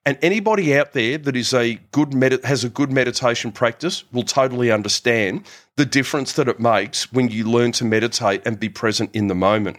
And 0.06 0.20
anybody 0.22 0.78
out 0.78 0.94
there 0.94 1.18
that 1.18 1.36
is 1.36 1.52
a 1.54 1.76
good 1.92 2.14
med- 2.14 2.46
has 2.46 2.64
a 2.64 2.70
good 2.70 2.92
meditation 2.92 3.52
practice 3.52 4.04
will 4.14 4.24
totally 4.24 4.72
understand 4.72 5.46
the 5.78 5.86
difference 5.86 6.34
that 6.34 6.48
it 6.48 6.60
makes 6.60 7.12
when 7.12 7.30
you 7.30 7.50
learn 7.50 7.72
to 7.74 7.86
meditate 7.86 8.44
and 8.46 8.60
be 8.60 8.70
present 8.70 9.10
in 9.14 9.28
the 9.28 9.36
moment. 9.36 9.78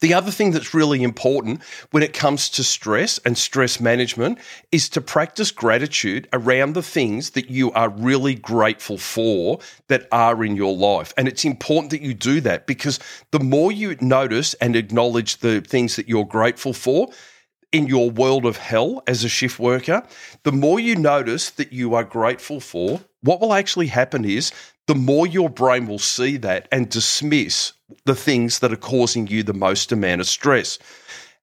The 0.00 0.14
other 0.14 0.30
thing 0.30 0.50
that's 0.50 0.72
really 0.72 1.02
important 1.02 1.62
when 1.90 2.02
it 2.02 2.14
comes 2.14 2.48
to 2.50 2.64
stress 2.64 3.18
and 3.18 3.36
stress 3.36 3.80
management 3.80 4.38
is 4.72 4.88
to 4.90 5.00
practice 5.00 5.50
gratitude 5.50 6.26
around 6.32 6.72
the 6.72 6.82
things 6.82 7.30
that 7.30 7.50
you 7.50 7.70
are 7.72 7.90
really 7.90 8.34
grateful 8.34 8.96
for 8.96 9.60
that 9.88 10.08
are 10.10 10.42
in 10.42 10.56
your 10.56 10.74
life. 10.74 11.12
And 11.18 11.28
it's 11.28 11.44
important 11.44 11.90
that 11.90 12.00
you 12.00 12.14
do 12.14 12.40
that 12.40 12.66
because 12.66 12.98
the 13.30 13.40
more 13.40 13.70
you 13.70 13.94
notice 14.00 14.54
and 14.54 14.74
acknowledge 14.74 15.38
the 15.38 15.60
things 15.60 15.96
that 15.96 16.08
you're 16.08 16.24
grateful 16.24 16.72
for, 16.72 17.10
in 17.72 17.86
your 17.86 18.10
world 18.10 18.44
of 18.44 18.56
hell 18.56 19.02
as 19.06 19.24
a 19.24 19.28
shift 19.28 19.58
worker, 19.58 20.02
the 20.42 20.52
more 20.52 20.80
you 20.80 20.96
notice 20.96 21.50
that 21.50 21.72
you 21.72 21.94
are 21.94 22.04
grateful 22.04 22.60
for, 22.60 23.00
what 23.22 23.40
will 23.40 23.52
actually 23.52 23.86
happen 23.86 24.24
is 24.24 24.52
the 24.86 24.94
more 24.94 25.26
your 25.26 25.48
brain 25.48 25.86
will 25.86 25.98
see 25.98 26.36
that 26.38 26.66
and 26.72 26.88
dismiss 26.88 27.72
the 28.06 28.14
things 28.14 28.58
that 28.58 28.72
are 28.72 28.76
causing 28.76 29.26
you 29.26 29.42
the 29.42 29.54
most 29.54 29.92
amount 29.92 30.20
of 30.20 30.26
stress. 30.26 30.78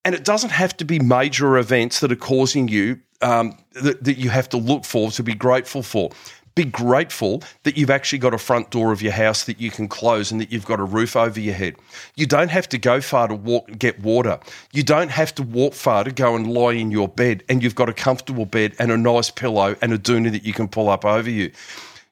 And 0.03 0.15
it 0.15 0.25
doesn't 0.25 0.51
have 0.51 0.75
to 0.77 0.85
be 0.85 0.99
major 0.99 1.57
events 1.57 1.99
that 1.99 2.11
are 2.11 2.15
causing 2.15 2.67
you 2.67 2.99
um, 3.21 3.57
that, 3.73 4.03
that 4.03 4.17
you 4.17 4.29
have 4.29 4.49
to 4.49 4.57
look 4.57 4.85
for 4.85 5.11
to 5.11 5.23
be 5.23 5.33
grateful 5.33 5.81
for 5.81 6.11
be 6.57 6.65
grateful 6.65 7.41
that 7.63 7.77
you've 7.77 7.89
actually 7.89 8.19
got 8.19 8.33
a 8.33 8.37
front 8.37 8.71
door 8.71 8.91
of 8.91 9.01
your 9.01 9.13
house 9.13 9.45
that 9.45 9.61
you 9.61 9.71
can 9.71 9.87
close 9.87 10.31
and 10.31 10.41
that 10.41 10.51
you've 10.51 10.65
got 10.65 10.79
a 10.79 10.83
roof 10.83 11.15
over 11.15 11.39
your 11.39 11.53
head. 11.53 11.75
You 12.15 12.25
don't 12.25 12.49
have 12.49 12.67
to 12.69 12.77
go 12.77 12.99
far 12.99 13.29
to 13.29 13.35
walk 13.35 13.69
get 13.77 13.99
water. 14.01 14.39
You 14.73 14.83
don't 14.83 15.09
have 15.09 15.33
to 15.35 15.43
walk 15.43 15.73
far 15.73 16.03
to 16.03 16.11
go 16.11 16.35
and 16.35 16.51
lie 16.51 16.73
in 16.73 16.91
your 16.91 17.07
bed 17.07 17.43
and 17.47 17.63
you've 17.63 17.75
got 17.75 17.87
a 17.87 17.93
comfortable 17.93 18.45
bed 18.45 18.75
and 18.79 18.91
a 18.91 18.97
nice 18.97 19.29
pillow 19.31 19.75
and 19.81 19.93
a 19.93 19.97
doona 19.97 20.31
that 20.31 20.43
you 20.43 20.53
can 20.53 20.67
pull 20.67 20.89
up 20.89 21.05
over 21.05 21.29
you. 21.29 21.51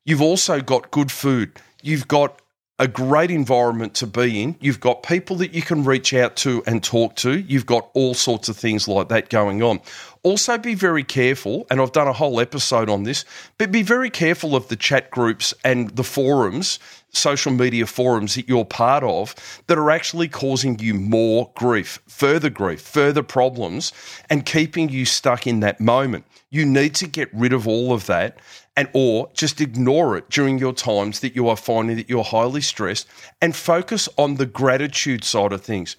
You've 0.06 0.22
also 0.22 0.62
got 0.62 0.92
good 0.92 1.12
food. 1.12 1.60
You've 1.82 2.08
got 2.08 2.40
a 2.78 2.88
great 2.88 3.32
environment 3.32 3.94
to 3.96 4.08
be 4.08 4.42
in. 4.44 4.56
You've 4.60 4.82
got 4.82 5.04
people 5.04 5.38
that 5.38 5.54
you 5.54 5.62
can 5.62 5.86
reach 5.86 6.14
out 6.14 6.36
to 6.38 6.62
and 6.68 6.84
talk 6.84 7.16
to. 7.18 7.40
You've 7.40 7.66
got 7.66 7.90
all 7.94 8.14
sorts 8.14 8.50
of 8.50 8.58
things 8.58 8.88
like 8.88 9.08
that 9.10 9.30
going 9.30 9.64
on. 9.64 9.80
Also, 10.26 10.58
be 10.58 10.74
very 10.74 11.04
careful, 11.04 11.68
and 11.70 11.80
I've 11.80 11.92
done 11.92 12.08
a 12.08 12.14
whole 12.14 12.40
episode 12.40 12.90
on 12.90 13.04
this, 13.04 13.26
but 13.60 13.72
be 13.72 13.84
very 13.84 14.10
careful 14.10 14.56
of 14.56 14.70
the 14.70 14.76
chat 14.76 15.12
groups 15.12 15.54
and 15.64 15.92
the 15.92 16.04
forums, 16.04 16.80
social 17.10 17.52
media 17.52 17.86
forums 17.86 18.34
that 18.34 18.50
you're 18.50 18.66
part 18.66 19.04
of 19.04 19.36
that 19.68 19.78
are 19.78 19.92
actually 19.92 20.28
causing 20.28 20.80
you 20.80 20.96
more 20.96 21.52
grief, 21.54 22.00
further 22.08 22.50
grief, 22.50 22.82
further 22.82 23.22
problems, 23.22 23.94
and 24.28 24.48
keeping 24.48 24.90
you 24.90 25.06
stuck 25.06 25.46
in 25.46 25.60
that 25.60 25.80
moment. 25.80 26.26
You 26.50 26.66
need 26.66 26.96
to 26.96 27.08
get 27.08 27.30
rid 27.32 27.54
of 27.54 27.68
all 27.68 27.94
of 27.94 28.08
that 28.08 28.40
and 28.76 28.90
or 28.94 29.30
just 29.36 29.62
ignore 29.62 30.18
it 30.18 30.28
during 30.32 30.58
your 30.58 30.74
times 30.74 31.20
that 31.20 31.36
you 31.36 31.48
are 31.50 31.56
finding 31.56 31.98
that 31.98 32.10
you're 32.10 32.24
highly 32.24 32.62
stressed 32.62 33.08
and 33.44 33.56
focus 33.56 34.10
on 34.18 34.38
the 34.38 34.48
gratitude 34.48 35.24
side 35.24 35.54
of 35.54 35.62
things. 35.62 35.96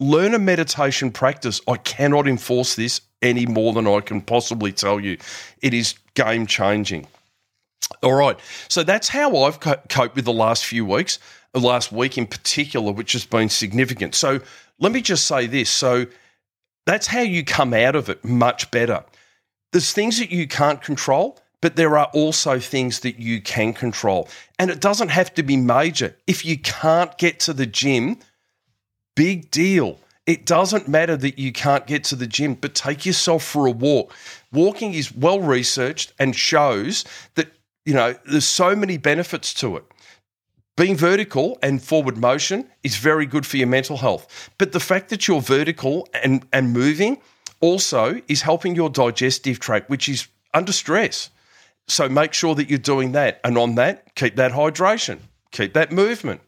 Learn 0.00 0.34
a 0.34 0.38
meditation 0.38 1.10
practice. 1.12 1.62
I 1.66 1.76
cannot 1.76 2.28
enforce 2.28 2.74
this 2.74 3.00
any 3.24 3.46
more 3.46 3.72
than 3.72 3.86
I 3.86 4.00
can 4.00 4.20
possibly 4.20 4.72
tell 4.72 5.00
you. 5.00 5.18
It 5.62 5.74
is 5.74 5.94
game 6.14 6.46
changing. 6.46 7.06
All 8.02 8.14
right. 8.14 8.38
So 8.68 8.82
that's 8.82 9.08
how 9.08 9.36
I've 9.44 9.58
coped 9.60 10.14
with 10.14 10.24
the 10.24 10.32
last 10.32 10.64
few 10.64 10.84
weeks, 10.84 11.18
last 11.54 11.90
week 11.90 12.16
in 12.16 12.26
particular, 12.26 12.92
which 12.92 13.12
has 13.12 13.24
been 13.24 13.48
significant. 13.48 14.14
So 14.14 14.40
let 14.78 14.92
me 14.92 15.00
just 15.00 15.26
say 15.26 15.46
this. 15.46 15.70
So 15.70 16.06
that's 16.86 17.06
how 17.06 17.20
you 17.20 17.44
come 17.44 17.74
out 17.74 17.96
of 17.96 18.08
it 18.08 18.24
much 18.24 18.70
better. 18.70 19.04
There's 19.72 19.92
things 19.92 20.18
that 20.18 20.30
you 20.30 20.46
can't 20.46 20.80
control 20.80 21.40
but 21.64 21.76
there 21.76 21.96
are 21.96 22.10
also 22.12 22.58
things 22.58 23.00
that 23.00 23.18
you 23.18 23.40
can 23.40 23.72
control. 23.72 24.28
And 24.58 24.70
it 24.70 24.82
doesn't 24.82 25.08
have 25.08 25.32
to 25.32 25.42
be 25.42 25.56
major. 25.56 26.14
If 26.26 26.44
you 26.44 26.58
can't 26.58 27.16
get 27.16 27.40
to 27.40 27.54
the 27.54 27.64
gym, 27.64 28.18
big 29.16 29.50
deal. 29.50 29.98
It 30.26 30.46
doesn't 30.46 30.88
matter 30.88 31.16
that 31.18 31.38
you 31.38 31.52
can't 31.52 31.86
get 31.86 32.04
to 32.04 32.16
the 32.16 32.26
gym, 32.26 32.54
but 32.54 32.74
take 32.74 33.04
yourself 33.04 33.44
for 33.44 33.66
a 33.66 33.70
walk. 33.70 34.14
Walking 34.52 34.94
is 34.94 35.14
well 35.14 35.40
researched 35.40 36.12
and 36.18 36.34
shows 36.34 37.04
that, 37.34 37.52
you 37.84 37.92
know, 37.92 38.14
there's 38.24 38.46
so 38.46 38.74
many 38.74 38.96
benefits 38.96 39.52
to 39.54 39.76
it. 39.76 39.84
Being 40.76 40.96
vertical 40.96 41.58
and 41.62 41.82
forward 41.82 42.16
motion 42.16 42.68
is 42.82 42.96
very 42.96 43.26
good 43.26 43.46
for 43.46 43.58
your 43.58 43.68
mental 43.68 43.98
health. 43.98 44.50
But 44.58 44.72
the 44.72 44.80
fact 44.80 45.10
that 45.10 45.28
you're 45.28 45.40
vertical 45.40 46.08
and, 46.22 46.44
and 46.52 46.72
moving 46.72 47.18
also 47.60 48.20
is 48.26 48.42
helping 48.42 48.74
your 48.74 48.90
digestive 48.90 49.60
tract, 49.60 49.88
which 49.88 50.08
is 50.08 50.26
under 50.52 50.72
stress. 50.72 51.30
So 51.86 52.08
make 52.08 52.32
sure 52.32 52.54
that 52.54 52.68
you're 52.68 52.78
doing 52.78 53.12
that. 53.12 53.40
And 53.44 53.56
on 53.58 53.74
that, 53.76 54.14
keep 54.14 54.36
that 54.36 54.52
hydration, 54.52 55.20
keep 55.52 55.74
that 55.74 55.92
movement, 55.92 56.40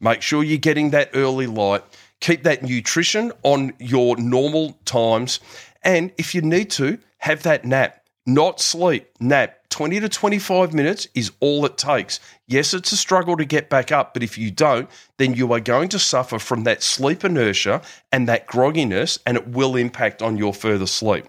make 0.00 0.22
sure 0.22 0.44
you're 0.44 0.58
getting 0.58 0.90
that 0.90 1.10
early 1.14 1.46
light, 1.46 1.82
keep 2.22 2.44
that 2.44 2.62
nutrition 2.62 3.32
on 3.42 3.74
your 3.78 4.16
normal 4.16 4.78
times. 4.84 5.40
And 5.82 6.12
if 6.16 6.34
you 6.34 6.40
need 6.40 6.70
to, 6.72 6.98
have 7.18 7.42
that 7.42 7.64
nap, 7.64 8.06
not 8.24 8.60
sleep, 8.60 9.08
nap. 9.20 9.58
20 9.68 10.00
to 10.00 10.08
25 10.08 10.74
minutes 10.74 11.08
is 11.14 11.32
all 11.40 11.64
it 11.64 11.78
takes. 11.78 12.20
Yes, 12.46 12.74
it's 12.74 12.92
a 12.92 12.96
struggle 12.96 13.36
to 13.36 13.44
get 13.44 13.70
back 13.70 13.90
up, 13.90 14.12
but 14.12 14.22
if 14.22 14.36
you 14.36 14.50
don't, 14.50 14.88
then 15.16 15.34
you 15.34 15.52
are 15.52 15.60
going 15.60 15.88
to 15.90 15.98
suffer 15.98 16.38
from 16.38 16.64
that 16.64 16.82
sleep 16.82 17.24
inertia 17.24 17.80
and 18.12 18.28
that 18.28 18.46
grogginess, 18.46 19.18
and 19.26 19.36
it 19.36 19.48
will 19.48 19.76
impact 19.76 20.20
on 20.20 20.36
your 20.36 20.52
further 20.52 20.86
sleep. 20.86 21.24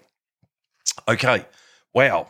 Okay, 1.08 1.46
wow, 1.94 2.30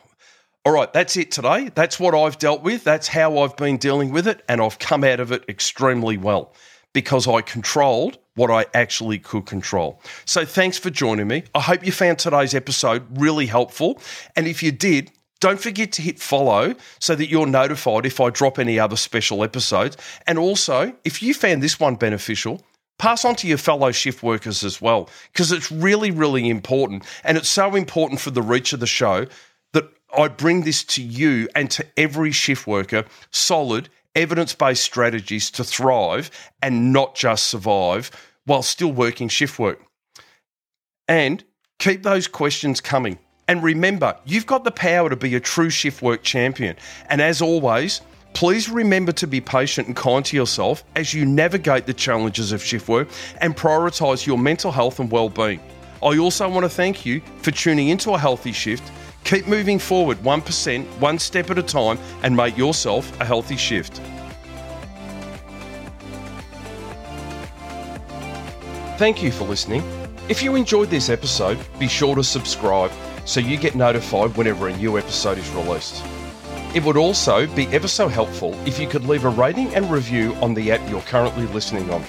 all 0.65 0.71
right, 0.71 0.91
that's 0.93 1.17
it 1.17 1.31
today. 1.31 1.71
That's 1.75 1.99
what 1.99 2.15
I've 2.15 2.37
dealt 2.37 2.61
with. 2.61 2.83
That's 2.83 3.07
how 3.07 3.39
I've 3.39 3.57
been 3.57 3.77
dealing 3.77 4.11
with 4.11 4.27
it. 4.27 4.43
And 4.47 4.61
I've 4.61 4.79
come 4.79 5.03
out 5.03 5.19
of 5.19 5.31
it 5.31 5.43
extremely 5.49 6.17
well 6.17 6.53
because 6.93 7.27
I 7.27 7.41
controlled 7.41 8.17
what 8.35 8.49
I 8.49 8.65
actually 8.73 9.19
could 9.19 9.45
control. 9.45 10.01
So 10.25 10.45
thanks 10.45 10.77
for 10.77 10.89
joining 10.89 11.27
me. 11.27 11.43
I 11.53 11.61
hope 11.61 11.85
you 11.85 11.91
found 11.91 12.19
today's 12.19 12.55
episode 12.55 13.05
really 13.19 13.45
helpful. 13.45 14.01
And 14.35 14.47
if 14.47 14.63
you 14.63 14.71
did, 14.71 15.11
don't 15.39 15.59
forget 15.59 15.91
to 15.93 16.01
hit 16.01 16.19
follow 16.19 16.73
so 16.99 17.15
that 17.15 17.29
you're 17.29 17.45
notified 17.45 18.05
if 18.05 18.19
I 18.19 18.29
drop 18.29 18.59
any 18.59 18.79
other 18.79 18.95
special 18.95 19.43
episodes. 19.43 19.97
And 20.25 20.39
also, 20.39 20.93
if 21.03 21.21
you 21.21 21.33
found 21.33 21.61
this 21.61 21.79
one 21.79 21.95
beneficial, 21.95 22.61
pass 22.97 23.25
on 23.25 23.35
to 23.35 23.47
your 23.47 23.57
fellow 23.57 23.91
shift 23.91 24.23
workers 24.23 24.63
as 24.63 24.81
well, 24.81 25.09
because 25.31 25.51
it's 25.51 25.71
really, 25.71 26.11
really 26.11 26.49
important. 26.49 27.05
And 27.23 27.37
it's 27.37 27.49
so 27.49 27.75
important 27.75 28.21
for 28.21 28.31
the 28.31 28.41
reach 28.41 28.71
of 28.71 28.79
the 28.79 28.87
show 28.87 29.25
that 29.73 29.85
I 30.17 30.29
bring 30.29 30.61
this 30.61 30.83
to 30.85 31.03
you 31.03 31.49
and 31.55 31.69
to 31.71 31.85
every 31.97 32.31
shift 32.31 32.65
worker 32.65 33.03
solid, 33.31 33.89
evidence 34.15 34.53
based 34.53 34.83
strategies 34.83 35.49
to 35.51 35.63
thrive 35.63 36.29
and 36.61 36.93
not 36.93 37.15
just 37.15 37.47
survive 37.47 38.11
while 38.45 38.61
still 38.61 38.91
working 38.91 39.27
shift 39.27 39.59
work. 39.59 39.81
And 41.07 41.43
keep 41.79 42.03
those 42.03 42.27
questions 42.27 42.81
coming. 42.81 43.17
And 43.47 43.61
remember, 43.61 44.17
you've 44.25 44.45
got 44.45 44.63
the 44.63 44.71
power 44.71 45.09
to 45.09 45.15
be 45.15 45.35
a 45.35 45.39
true 45.39 45.69
shift 45.69 46.01
work 46.01 46.23
champion. 46.23 46.77
And 47.09 47.21
as 47.21 47.41
always, 47.41 48.01
please 48.33 48.69
remember 48.69 49.11
to 49.13 49.27
be 49.27 49.41
patient 49.41 49.87
and 49.87 49.95
kind 49.95 50.23
to 50.25 50.37
yourself 50.37 50.83
as 50.95 51.13
you 51.13 51.25
navigate 51.25 51.85
the 51.85 51.93
challenges 51.93 52.51
of 52.51 52.63
shift 52.63 52.87
work 52.87 53.09
and 53.41 53.55
prioritize 53.55 54.25
your 54.25 54.37
mental 54.37 54.71
health 54.71 54.99
and 54.99 55.11
well 55.11 55.29
being. 55.29 55.59
I 56.01 56.17
also 56.17 56.49
want 56.49 56.63
to 56.63 56.69
thank 56.69 57.05
you 57.05 57.21
for 57.41 57.51
tuning 57.51 57.89
into 57.89 58.11
a 58.11 58.17
healthy 58.17 58.51
shift 58.51 58.91
Keep 59.23 59.47
moving 59.47 59.79
forward 59.79 60.17
1%, 60.19 60.85
one 60.99 61.17
step 61.17 61.49
at 61.49 61.57
a 61.57 61.63
time, 61.63 61.97
and 62.23 62.35
make 62.35 62.57
yourself 62.57 63.19
a 63.21 63.25
healthy 63.25 63.57
shift. 63.57 64.01
Thank 68.97 69.23
you 69.23 69.31
for 69.31 69.45
listening. 69.45 69.83
If 70.29 70.43
you 70.43 70.55
enjoyed 70.55 70.89
this 70.89 71.09
episode, 71.09 71.57
be 71.79 71.87
sure 71.87 72.15
to 72.15 72.23
subscribe 72.23 72.91
so 73.25 73.39
you 73.39 73.57
get 73.57 73.75
notified 73.75 74.35
whenever 74.37 74.67
a 74.67 74.77
new 74.77 74.97
episode 74.97 75.37
is 75.37 75.49
released. 75.51 76.03
It 76.75 76.83
would 76.83 76.97
also 76.97 77.45
be 77.55 77.67
ever 77.67 77.87
so 77.87 78.07
helpful 78.07 78.53
if 78.65 78.79
you 78.79 78.87
could 78.87 79.05
leave 79.05 79.25
a 79.25 79.29
rating 79.29 79.73
and 79.75 79.89
review 79.91 80.33
on 80.35 80.53
the 80.53 80.71
app 80.71 80.89
you're 80.89 81.01
currently 81.01 81.45
listening 81.47 81.89
on. 81.91 82.03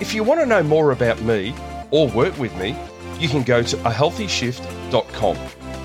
If 0.00 0.14
you 0.14 0.22
want 0.22 0.40
to 0.40 0.46
know 0.46 0.62
more 0.62 0.92
about 0.92 1.20
me 1.22 1.54
or 1.90 2.08
work 2.08 2.38
with 2.38 2.54
me, 2.56 2.76
you 3.18 3.28
can 3.28 3.42
go 3.42 3.62
to 3.62 3.76
ahealthyshift.com. 3.78 5.59